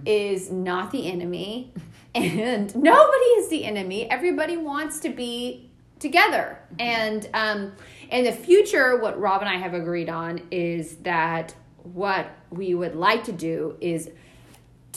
is 0.06 0.52
not 0.52 0.92
the 0.92 1.10
enemy, 1.10 1.74
and 2.16 2.76
nobody 2.76 3.26
is 3.38 3.50
the 3.50 3.64
enemy. 3.64 4.10
Everybody 4.10 4.58
wants 4.58 5.00
to 5.02 5.10
be 5.10 5.70
together. 6.00 6.60
And 6.80 7.28
um, 7.34 7.74
in 8.12 8.26
the 8.26 8.32
future, 8.32 8.98
what 8.98 9.20
Rob 9.20 9.42
and 9.42 9.50
I 9.50 9.56
have 9.56 9.74
agreed 9.74 10.10
on 10.10 10.42
is 10.52 10.98
that 10.98 11.56
what 11.84 12.28
we 12.50 12.76
would 12.76 12.96
like 12.96 13.24
to 13.26 13.32
do 13.32 13.78
is 13.80 14.10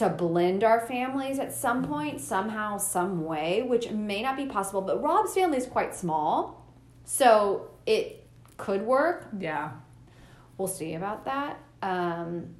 to 0.01 0.09
blend 0.09 0.65
our 0.65 0.81
families 0.81 1.39
at 1.39 1.53
some 1.53 1.85
point, 1.85 2.23
somehow, 2.23 2.79
some 2.79 3.23
way, 3.23 3.61
which 3.61 3.91
may 3.91 4.23
not 4.23 4.35
be 4.35 4.47
possible. 4.47 4.81
But 4.81 5.03
Rob's 5.03 5.35
family 5.35 5.59
is 5.59 5.67
quite 5.67 5.95
small, 5.95 6.67
so 7.05 7.71
it 7.85 8.27
could 8.57 8.81
work. 8.81 9.29
Yeah. 9.39 9.73
We'll 10.57 10.69
see 10.69 10.95
about 10.95 11.27
that. 11.27 11.59
Um, 11.83 12.55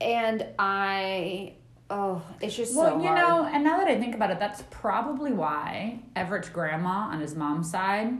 and 0.00 0.46
I, 0.58 1.54
oh, 1.90 2.22
it's 2.40 2.56
just 2.56 2.74
Well, 2.76 2.96
so 2.96 3.00
you 3.00 3.06
hard. 3.06 3.18
know, 3.20 3.44
and 3.44 3.62
now 3.62 3.78
that 3.78 3.86
I 3.86 4.00
think 4.00 4.16
about 4.16 4.32
it, 4.32 4.40
that's 4.40 4.64
probably 4.70 5.30
why 5.32 6.00
Everett's 6.16 6.48
grandma 6.48 7.10
on 7.12 7.20
his 7.20 7.36
mom's 7.36 7.70
side 7.70 8.18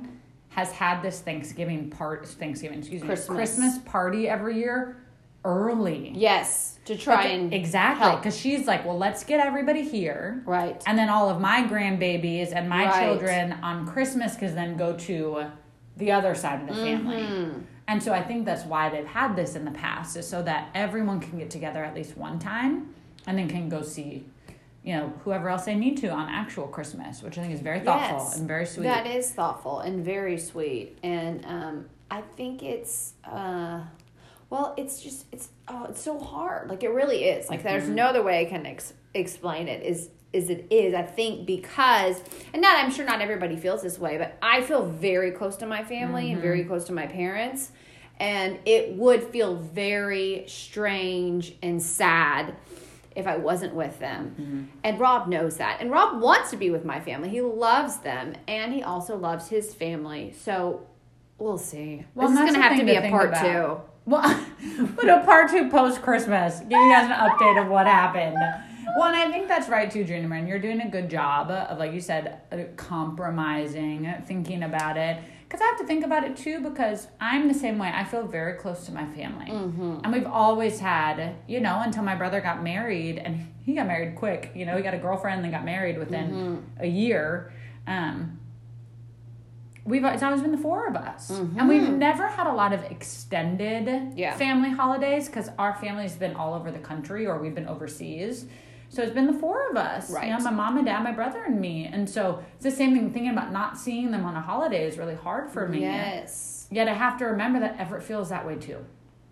has 0.50 0.70
had 0.70 1.02
this 1.02 1.20
Thanksgiving 1.20 1.90
part 1.90 2.24
Thanksgiving, 2.26 2.78
excuse 2.78 3.02
me, 3.02 3.08
Christmas. 3.08 3.36
Christmas 3.36 3.78
party 3.78 4.28
every 4.28 4.58
year 4.58 4.96
early. 5.44 6.12
yes, 6.14 6.78
to 6.86 6.96
try 6.96 7.24
and 7.26 7.52
exactly 7.54 8.16
because 8.16 8.36
she's 8.38 8.66
like, 8.66 8.84
well, 8.84 8.98
let's 8.98 9.22
get 9.24 9.38
everybody 9.44 9.82
here, 9.82 10.42
right. 10.46 10.82
and 10.86 10.98
then 10.98 11.08
all 11.08 11.28
of 11.28 11.40
my 11.40 11.62
grandbabies 11.62 12.52
and 12.52 12.68
my 12.68 12.86
Right. 12.86 13.04
children 13.04 13.52
on 13.62 13.86
Christmas 13.86 14.34
because 14.34 14.54
then 14.54 14.76
go 14.76 14.96
to 14.96 15.44
the 15.96 16.10
other 16.12 16.34
side 16.34 16.62
of 16.62 16.68
the 16.68 16.74
family. 16.74 17.22
Mm-hmm. 17.22 17.60
And 17.88 18.02
so 18.02 18.12
I 18.12 18.22
think 18.22 18.44
that's 18.46 18.64
why 18.64 18.88
they've 18.88 19.06
had 19.06 19.34
this 19.36 19.56
in 19.56 19.64
the 19.64 19.70
past, 19.72 20.16
is 20.16 20.26
so 20.26 20.42
that 20.42 20.70
everyone 20.74 21.20
can 21.20 21.38
get 21.38 21.50
together 21.50 21.84
at 21.84 21.94
least 21.94 22.16
one 22.16 22.38
time 22.38 22.94
and 23.26 23.36
then 23.36 23.48
can 23.48 23.68
go 23.68 23.82
see, 23.82 24.24
you 24.84 24.94
know, 24.96 25.12
whoever 25.24 25.48
else 25.48 25.64
they 25.64 25.74
need 25.74 25.96
to 25.98 26.08
on 26.08 26.28
actual 26.28 26.66
Christmas, 26.68 27.22
which 27.22 27.36
I 27.36 27.42
think 27.42 27.52
is 27.52 27.60
very 27.60 27.80
thoughtful 27.80 28.18
Yes, 28.18 28.38
and 28.38 28.46
very 28.48 28.64
sweet. 28.64 28.84
That 28.84 29.06
is 29.06 29.30
thoughtful 29.32 29.80
and 29.80 30.04
very 30.04 30.38
sweet, 30.38 30.98
and 31.02 31.44
um, 31.44 31.86
I 32.10 32.20
think 32.22 32.62
it's 32.62 33.14
uh, 33.24 33.80
well, 34.50 34.74
it's 34.76 35.00
just 35.02 35.26
it's 35.32 35.48
oh, 35.68 35.86
it's 35.88 36.00
so 36.02 36.18
hard. 36.18 36.68
Like 36.68 36.82
it 36.82 36.90
really 36.90 37.24
is. 37.24 37.48
Like 37.48 37.62
there's 37.62 37.84
Mm-hmm. 37.84 37.94
no 37.94 38.06
other 38.06 38.22
way 38.22 38.40
I 38.40 38.44
can 38.44 38.66
ex- 38.66 38.92
explain 39.14 39.68
it. 39.68 39.82
Is 39.82 40.10
is 40.32 40.50
it 40.50 40.66
is 40.70 40.94
I 40.94 41.02
think 41.02 41.46
because 41.46 42.20
and 42.52 42.60
not 42.62 42.76
I'm 42.84 42.90
sure 42.92 43.04
not 43.04 43.20
everybody 43.20 43.56
feels 43.56 43.82
this 43.82 43.98
way, 43.98 44.18
but 44.18 44.36
I 44.42 44.60
feel 44.62 44.84
very 44.86 45.30
close 45.32 45.56
to 45.56 45.66
my 45.66 45.82
family 45.84 46.26
and 46.28 46.34
Mm-hmm. 46.34 46.42
very 46.42 46.64
close 46.64 46.84
to 46.84 46.92
my 46.92 47.06
parents, 47.06 47.70
and 48.18 48.58
it 48.66 48.92
would 48.96 49.22
feel 49.24 49.56
very 49.56 50.44
strange 50.48 51.54
and 51.62 51.82
sad 51.82 52.54
if 53.16 53.26
I 53.26 53.36
wasn't 53.36 53.74
with 53.74 53.98
them. 53.98 54.34
Mm-hmm. 54.40 54.64
And 54.84 55.00
Rob 55.00 55.28
knows 55.28 55.56
that. 55.56 55.80
And 55.80 55.90
Rob 55.90 56.20
wants 56.22 56.50
to 56.50 56.56
be 56.56 56.70
with 56.70 56.84
my 56.84 57.00
family. 57.00 57.28
He 57.28 57.40
loves 57.40 57.98
them 57.98 58.34
and 58.46 58.72
he 58.72 58.84
also 58.84 59.16
loves 59.16 59.48
his 59.48 59.74
family. 59.74 60.32
So 60.40 60.86
we'll 61.38 61.58
see. 61.58 62.04
Well, 62.14 62.28
this 62.28 62.38
is 62.38 62.42
going 62.42 62.54
to 62.54 62.60
have 62.62 62.78
to 62.78 62.84
be 62.84 62.94
a 62.94 63.10
part 63.10 63.30
about. 63.30 63.89
Well, 64.06 64.22
but 64.96 65.08
a 65.08 65.20
part 65.24 65.50
two 65.50 65.68
post 65.70 66.02
Christmas. 66.02 66.60
Give 66.60 66.70
you 66.72 66.92
guys 66.92 67.06
an 67.06 67.12
update 67.12 67.62
of 67.62 67.68
what 67.68 67.86
happened. 67.86 68.36
Well, 68.96 69.06
and 69.08 69.16
I 69.16 69.30
think 69.30 69.46
that's 69.46 69.68
right 69.68 69.90
too, 69.90 70.04
Gina 70.04 70.26
Marie. 70.26 70.48
You're 70.48 70.58
doing 70.58 70.80
a 70.80 70.88
good 70.90 71.08
job 71.08 71.50
of, 71.50 71.78
like 71.78 71.92
you 71.92 72.00
said, 72.00 72.40
uh, 72.50 72.58
compromising, 72.76 74.12
thinking 74.26 74.62
about 74.64 74.96
it. 74.96 75.18
Because 75.44 75.60
I 75.60 75.64
have 75.66 75.78
to 75.78 75.86
think 75.86 76.04
about 76.04 76.24
it 76.24 76.36
too, 76.36 76.60
because 76.60 77.08
I'm 77.20 77.48
the 77.48 77.54
same 77.54 77.76
way. 77.78 77.90
I 77.92 78.04
feel 78.04 78.24
very 78.26 78.54
close 78.54 78.86
to 78.86 78.92
my 78.92 79.04
family. 79.06 79.50
And 80.04 80.12
we've 80.12 80.26
always 80.26 80.78
had, 80.80 81.34
you 81.48 81.60
know, 81.60 81.80
until 81.84 82.02
my 82.04 82.14
brother 82.14 82.40
got 82.40 82.62
married, 82.62 83.18
and 83.18 83.52
he 83.64 83.74
got 83.74 83.86
married 83.88 84.14
quick. 84.16 84.52
You 84.54 84.64
know, 84.66 84.76
he 84.76 84.82
got 84.82 84.94
a 84.94 84.98
girlfriend 84.98 85.42
and 85.42 85.52
got 85.52 85.64
married 85.64 85.98
within 85.98 86.32
a 86.78 86.86
year. 86.86 87.52
Um, 87.86 88.38
we've 89.84 90.04
it's 90.04 90.22
always 90.22 90.42
been 90.42 90.52
the 90.52 90.58
four 90.58 90.86
of 90.86 90.96
us 90.96 91.30
and 91.30 91.68
we've 91.68 91.82
mm-hmm. 91.82 91.98
never 91.98 92.28
had 92.28 92.46
a 92.46 92.52
lot 92.52 92.72
of 92.72 92.82
extended 92.84 94.12
Yeah. 94.16 94.36
family 94.36 94.70
holidays 94.70 95.26
because 95.26 95.48
our 95.58 95.74
family's 95.74 96.14
been 96.14 96.34
all 96.34 96.54
over 96.54 96.70
the 96.70 96.78
country 96.78 97.26
or 97.26 97.38
we've 97.38 97.54
been 97.54 97.68
overseas 97.68 98.46
so 98.88 99.02
it's 99.02 99.12
been 99.12 99.26
the 99.26 99.38
four 99.38 99.70
of 99.70 99.76
us 99.76 100.10
Right. 100.10 100.28
you 100.28 100.36
know 100.36 100.42
my 100.44 100.50
mom 100.50 100.76
and 100.76 100.86
dad 100.86 101.02
my 101.02 101.12
brother 101.12 101.44
and 101.44 101.60
me 101.60 101.86
and 101.86 102.08
so 102.08 102.42
it's 102.54 102.64
the 102.64 102.70
same 102.70 102.94
thing 102.94 103.12
thinking 103.12 103.30
about 103.30 103.52
not 103.52 103.78
seeing 103.78 104.10
them 104.10 104.24
on 104.24 104.36
a 104.36 104.40
holiday 104.40 104.86
is 104.86 104.98
really 104.98 105.14
hard 105.14 105.50
for 105.50 105.68
me 105.68 105.80
Yes. 105.80 106.66
yet 106.70 106.88
i 106.88 106.92
have 106.92 107.18
to 107.18 107.24
remember 107.24 107.60
that 107.60 107.78
everett 107.78 108.02
feels 108.02 108.28
that 108.28 108.46
way 108.46 108.56
too 108.56 108.84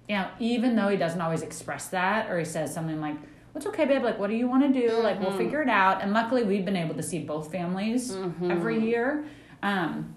you 0.08 0.16
know 0.16 0.28
even 0.38 0.76
though 0.76 0.88
he 0.88 0.96
doesn't 0.96 1.20
always 1.20 1.42
express 1.42 1.88
that 1.88 2.30
or 2.30 2.38
he 2.38 2.44
says 2.44 2.72
something 2.72 3.00
like 3.00 3.16
It's 3.56 3.66
okay, 3.66 3.86
babe. 3.86 4.04
Like, 4.04 4.20
what 4.20 4.30
do 4.30 4.36
you 4.36 4.46
want 4.46 4.62
to 4.72 4.80
do? 4.80 4.92
Like, 5.02 5.18
we'll 5.18 5.30
mm-hmm. 5.30 5.38
figure 5.38 5.62
it 5.62 5.68
out. 5.68 6.00
And 6.00 6.12
luckily, 6.12 6.44
we've 6.44 6.64
been 6.64 6.76
able 6.76 6.94
to 6.94 7.02
see 7.02 7.18
both 7.18 7.50
families 7.50 8.12
mm-hmm. 8.12 8.52
every 8.52 8.78
year. 8.78 9.24
Um, 9.64 10.14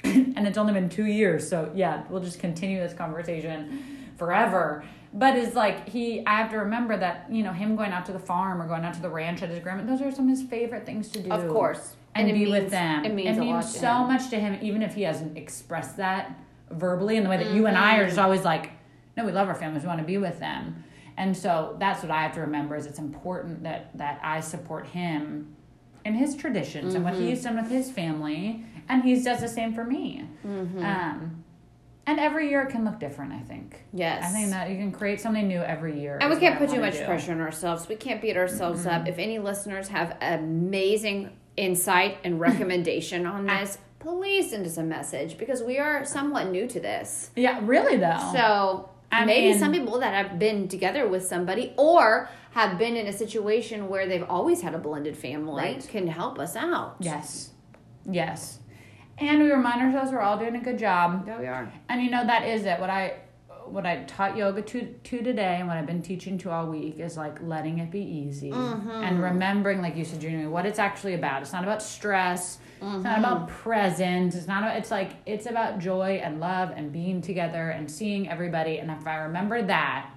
and 0.36 0.46
it's 0.46 0.58
only 0.58 0.72
been 0.72 0.88
two 0.88 1.06
years 1.06 1.48
so 1.48 1.70
yeah 1.74 2.02
we'll 2.08 2.22
just 2.22 2.38
continue 2.40 2.78
this 2.80 2.92
conversation 2.94 3.82
forever 4.16 4.84
but 5.12 5.36
it's 5.36 5.54
like 5.56 5.88
he 5.88 6.24
i 6.26 6.36
have 6.36 6.50
to 6.50 6.56
remember 6.58 6.96
that 6.96 7.26
you 7.30 7.42
know 7.42 7.52
him 7.52 7.76
going 7.76 7.90
out 7.92 8.04
to 8.06 8.12
the 8.12 8.18
farm 8.18 8.60
or 8.60 8.66
going 8.66 8.84
out 8.84 8.94
to 8.94 9.02
the 9.02 9.08
ranch 9.08 9.42
at 9.42 9.48
his 9.50 9.58
grandma 9.60 9.84
those 9.84 10.00
are 10.00 10.10
some 10.10 10.24
of 10.28 10.30
his 10.30 10.42
favorite 10.48 10.84
things 10.86 11.08
to 11.08 11.20
do 11.22 11.30
Of 11.30 11.48
course. 11.48 11.96
and, 12.14 12.28
And 12.28 12.30
it 12.30 12.38
be 12.40 12.50
means- 12.50 12.62
with 12.64 12.70
them 12.70 13.04
it 13.04 13.14
means 13.14 13.38
lot 13.38 13.62
to 13.62 13.68
so 13.68 13.92
him. 13.98 14.06
much 14.08 14.30
to 14.30 14.36
him 14.38 14.58
even 14.62 14.82
if 14.82 14.94
he 14.94 15.02
hasn't 15.02 15.36
expressed 15.36 15.96
that 15.96 16.32
verbally 16.70 17.16
in 17.16 17.24
the 17.24 17.30
way 17.30 17.36
that 17.38 17.52
you 17.52 17.66
and 17.66 17.76
i 17.76 17.96
are 17.98 18.04
just 18.04 18.16
Mm-hmm. 18.16 18.24
always 18.24 18.44
like 18.44 18.70
no 19.16 19.24
we 19.24 19.32
love 19.32 19.48
our 19.48 19.54
families 19.54 19.82
we 19.82 19.88
want 19.88 20.00
to 20.00 20.06
be 20.06 20.18
with 20.18 20.38
them 20.38 20.84
and 21.16 21.36
so 21.36 21.76
that's 21.78 22.02
what 22.02 22.10
i 22.12 22.22
have 22.22 22.34
to 22.34 22.40
remember 22.40 22.76
is 22.76 22.86
it's 22.86 22.98
important 23.00 23.62
that 23.64 23.90
that 23.96 24.20
i 24.22 24.38
support 24.40 24.86
him 24.86 25.54
in 26.04 26.14
his 26.14 26.34
traditions 26.36 26.94
and 26.94 27.04
what 27.04 27.14
Mm-hmm. 27.14 27.26
he's 27.26 27.42
done 27.42 27.56
with 27.56 27.70
his 27.70 27.90
family 27.90 28.64
and 28.90 29.02
he 29.04 29.12
does 29.22 29.40
the 29.40 29.48
same 29.48 29.72
for 29.74 29.84
me 29.84 30.24
Mm-hmm. 30.46 30.84
um, 30.84 31.44
and 32.06 32.18
every 32.18 32.48
year 32.50 32.62
it 32.62 32.70
can 32.70 32.84
look 32.84 32.98
different 32.98 33.32
i 33.32 33.40
think 33.40 33.68
Yes. 33.92 34.24
i 34.24 34.32
think 34.36 34.50
that 34.50 34.68
you 34.70 34.76
can 34.76 34.90
create 34.90 35.20
something 35.20 35.46
new 35.46 35.60
every 35.74 35.94
year 36.00 36.18
And 36.20 36.28
we 36.30 36.38
can't 36.38 36.58
put 36.58 36.68
too 36.70 36.80
much 36.80 36.94
do. 36.98 37.04
pressure 37.04 37.32
on 37.32 37.40
ourselves. 37.40 37.88
We 37.88 37.96
can't 37.96 38.20
beat 38.22 38.36
ourselves 38.36 38.84
up. 38.86 39.06
If 39.06 39.18
any 39.18 39.38
listeners 39.38 39.88
have 39.88 40.16
amazing 40.20 41.30
insight 41.56 42.18
and 42.24 42.40
recommendation 42.48 43.26
on 43.26 43.46
this, 43.46 43.78
please 43.98 44.50
send 44.50 44.64
us 44.66 44.76
a 44.78 44.82
message 44.82 45.36
because 45.38 45.62
we 45.62 45.78
are 45.78 46.04
somewhat 46.04 46.44
new 46.50 46.66
to 46.74 46.80
this. 46.80 47.30
yeah 47.36 47.60
really 47.62 47.96
though 47.96 48.30
So 48.32 48.88
I 49.12 49.24
maybe 49.24 49.48
mean- 49.50 49.58
some 49.58 49.72
people 49.72 49.98
that 50.00 50.14
have 50.20 50.38
been 50.38 50.68
together 50.68 51.06
with 51.08 51.24
somebody 51.26 51.74
or 51.76 52.28
have 52.52 52.78
been 52.78 52.96
in 52.96 53.06
a 53.06 53.12
situation 53.12 53.88
where 53.88 54.08
they've 54.08 54.28
always 54.36 54.62
had 54.62 54.74
a 54.74 54.78
blended 54.78 55.16
family 55.16 55.62
Right. 55.64 55.86
can 55.94 56.06
help 56.08 56.38
us 56.38 56.56
out. 56.56 56.96
yes 57.00 57.50
yes 58.20 58.58
and 59.20 59.42
we 59.42 59.50
remind 59.50 59.80
ourselves 59.82 60.10
we're 60.12 60.20
all 60.20 60.38
doing 60.38 60.56
a 60.56 60.60
good 60.60 60.78
job 60.78 61.26
There 61.26 61.38
we 61.38 61.46
are. 61.46 61.72
And 61.88 62.02
you 62.02 62.10
know 62.10 62.26
that 62.26 62.46
is 62.46 62.64
it. 62.64 62.80
What 62.80 62.90
I 62.90 63.14
what 63.66 63.86
I 63.86 64.02
taught 64.04 64.36
yoga 64.36 64.62
to 64.62 64.86
to 64.86 65.22
today 65.22 65.56
and 65.58 65.68
what 65.68 65.76
I've 65.76 65.86
been 65.86 66.02
teaching 66.02 66.38
to 66.38 66.50
all 66.50 66.66
week 66.66 66.98
is 66.98 67.16
like 67.16 67.40
letting 67.42 67.78
it 67.78 67.90
be 67.90 68.00
easy 68.00 68.50
mm-hmm. 68.50 68.90
and 68.90 69.22
remembering, 69.22 69.80
like 69.80 69.96
you 69.96 70.04
said, 70.04 70.20
Gina, 70.20 70.50
what 70.50 70.66
it's 70.66 70.78
actually 70.78 71.14
about. 71.14 71.42
It's 71.42 71.52
not 71.52 71.62
about 71.62 71.82
stress. 71.82 72.58
It's 72.82 73.04
not 73.04 73.18
about 73.18 73.46
mm-hmm. 73.46 73.56
presents. 73.56 74.34
It's 74.34 74.48
not. 74.48 74.62
About, 74.62 74.76
it's 74.76 74.90
like 74.90 75.12
it's 75.26 75.46
about 75.46 75.78
joy 75.78 76.20
and 76.24 76.40
love 76.40 76.72
and 76.74 76.90
being 76.90 77.20
together 77.20 77.70
and 77.70 77.90
seeing 77.90 78.28
everybody. 78.28 78.78
And 78.78 78.90
if 78.90 79.06
I 79.06 79.16
remember 79.16 79.62
that, 79.62 80.10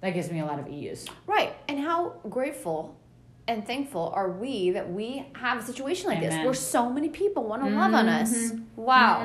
that 0.00 0.14
gives 0.14 0.30
me 0.30 0.40
a 0.40 0.46
lot 0.46 0.58
of 0.58 0.66
ease. 0.66 1.06
Right. 1.26 1.54
And 1.68 1.78
how 1.78 2.14
grateful 2.30 2.96
and 3.46 3.66
thankful 3.66 4.10
are 4.14 4.30
we 4.30 4.70
that 4.70 4.90
we 4.90 5.26
have 5.34 5.58
a 5.58 5.62
situation 5.62 6.08
like 6.08 6.20
this 6.20 6.34
where 6.44 6.54
so 6.54 6.88
many 6.90 7.08
people 7.10 7.44
want 7.44 7.62
to 7.64 7.68
love 7.70 7.92
on 7.94 8.08
us. 8.08 8.32
Mm-hmm. 8.52 8.82
Wow. 8.82 9.18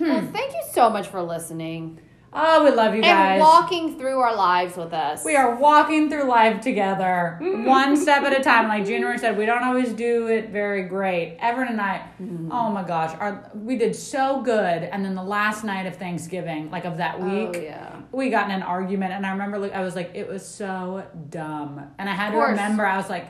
Well, 0.00 0.22
thank 0.32 0.52
you 0.52 0.62
so 0.72 0.90
much 0.90 1.06
for 1.08 1.22
listening. 1.22 2.00
Oh, 2.34 2.64
we 2.64 2.70
love 2.70 2.94
you 2.94 3.02
guys. 3.02 3.32
and 3.32 3.40
walking 3.40 3.98
through 3.98 4.18
our 4.20 4.34
lives 4.34 4.74
with 4.78 4.94
us. 4.94 5.22
We 5.22 5.36
are 5.36 5.54
walking 5.56 6.08
through 6.08 6.24
life 6.24 6.62
together, 6.62 7.36
one 7.42 7.94
step 7.94 8.22
at 8.22 8.32
a 8.38 8.42
time. 8.42 8.68
Like 8.68 8.86
Gina 8.86 9.04
Marie 9.06 9.18
said, 9.18 9.36
we 9.36 9.44
don't 9.44 9.62
always 9.62 9.92
do 9.92 10.28
it 10.28 10.48
very 10.48 10.84
great. 10.84 11.36
Everett 11.40 11.70
and 11.70 11.78
I, 11.80 12.08
Mm-hmm. 12.22 12.50
oh 12.50 12.70
my 12.70 12.84
gosh, 12.84 13.14
our, 13.20 13.50
we 13.54 13.76
did 13.76 13.94
so 13.94 14.40
good. 14.40 14.54
And 14.82 15.04
then 15.04 15.14
the 15.14 15.22
last 15.22 15.62
night 15.62 15.84
of 15.86 15.96
Thanksgiving, 15.96 16.70
like 16.70 16.86
of 16.86 16.96
that 16.96 17.20
week, 17.20 17.54
Oh, 17.54 17.60
yeah. 17.60 17.91
We 18.12 18.28
got 18.30 18.44
in 18.46 18.50
an 18.52 18.62
argument. 18.62 19.12
And 19.14 19.26
I 19.26 19.32
remember, 19.32 19.58
like, 19.58 19.72
I 19.74 19.82
was 19.82 19.96
like, 19.96 20.12
it 20.14 20.28
was 20.28 20.46
so 20.46 21.04
dumb. 21.30 21.90
And 21.98 22.08
I 22.08 22.12
had 22.14 22.32
to 22.32 22.38
remember, 22.38 22.84
I 22.86 22.96
was 22.98 23.08
like, 23.10 23.26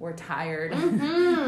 we're 0.00 0.12
tired, 0.12 0.72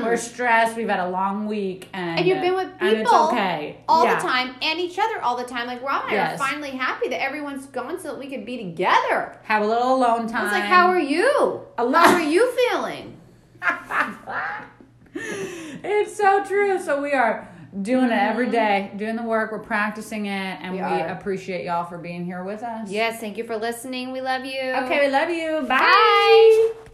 we're 0.03 0.17
stressed, 0.17 0.77
we've 0.77 0.89
had 0.89 0.99
a 0.99 1.09
long 1.09 1.47
week, 1.47 1.89
and 1.93 2.03
Mm-hmm. 2.03 2.19
and 2.19 2.27
you've 2.27 2.41
been 2.41 2.55
with 2.57 2.73
people 2.81 2.89
it's 3.03 3.13
okay 3.13 3.77
all 3.89 4.05
Yeah. 4.05 4.17
the 4.17 4.23
time 4.23 4.57
and 4.61 4.81
each 4.81 4.99
other 4.99 5.21
all 5.23 5.37
the 5.37 5.45
time. 5.45 5.69
Like 5.69 5.81
Rob 5.85 6.03
and 6.09 6.11
I 6.11 6.15
Yes. 6.15 6.41
are 6.41 6.49
finally 6.49 6.71
happy 6.73 7.09
that 7.11 7.23
everyone's 7.23 7.67
gone 7.67 8.01
so 8.01 8.09
that 8.09 8.19
we 8.19 8.27
could 8.29 8.45
be 8.45 8.57
together. 8.57 9.39
Have 9.45 9.63
a 9.63 9.67
little 9.69 9.95
alone 9.95 10.27
time. 10.27 10.41
I 10.41 10.43
was 10.45 10.53
like, 10.53 10.65
how 10.65 10.89
are 10.89 10.99
you? 10.99 11.61
Alone. 11.79 11.95
How 11.95 12.15
are 12.15 12.21
you 12.23 12.51
feeling? 12.71 13.17
it's 15.15 16.17
so 16.17 16.45
true. 16.45 16.81
So 16.83 17.01
we 17.01 17.13
are 17.13 17.49
doing 17.83 18.07
it 18.07 18.13
every 18.13 18.47
mm-hmm. 18.47 18.55
day, 18.55 18.93
doing 18.97 19.17
the 19.17 19.23
work. 19.23 19.53
We're 19.53 19.59
practicing 19.59 20.27
it, 20.27 20.59
and 20.61 20.73
We 20.73 20.83
we, 20.83 21.01
appreciate 21.01 21.65
y'all 21.65 21.85
for 21.85 21.99
being 21.99 22.25
here 22.25 22.43
with 22.45 22.63
us. 22.63 22.91
Yes, 22.91 23.21
thank 23.21 23.37
you 23.37 23.45
for 23.45 23.57
listening. 23.57 24.13
We 24.13 24.21
love 24.21 24.45
you. 24.45 24.61
Okay, 24.61 25.07
we 25.07 25.13
love 25.13 25.31
you. 25.31 25.67
Bye. 25.69 25.79
Bye. 25.79 26.90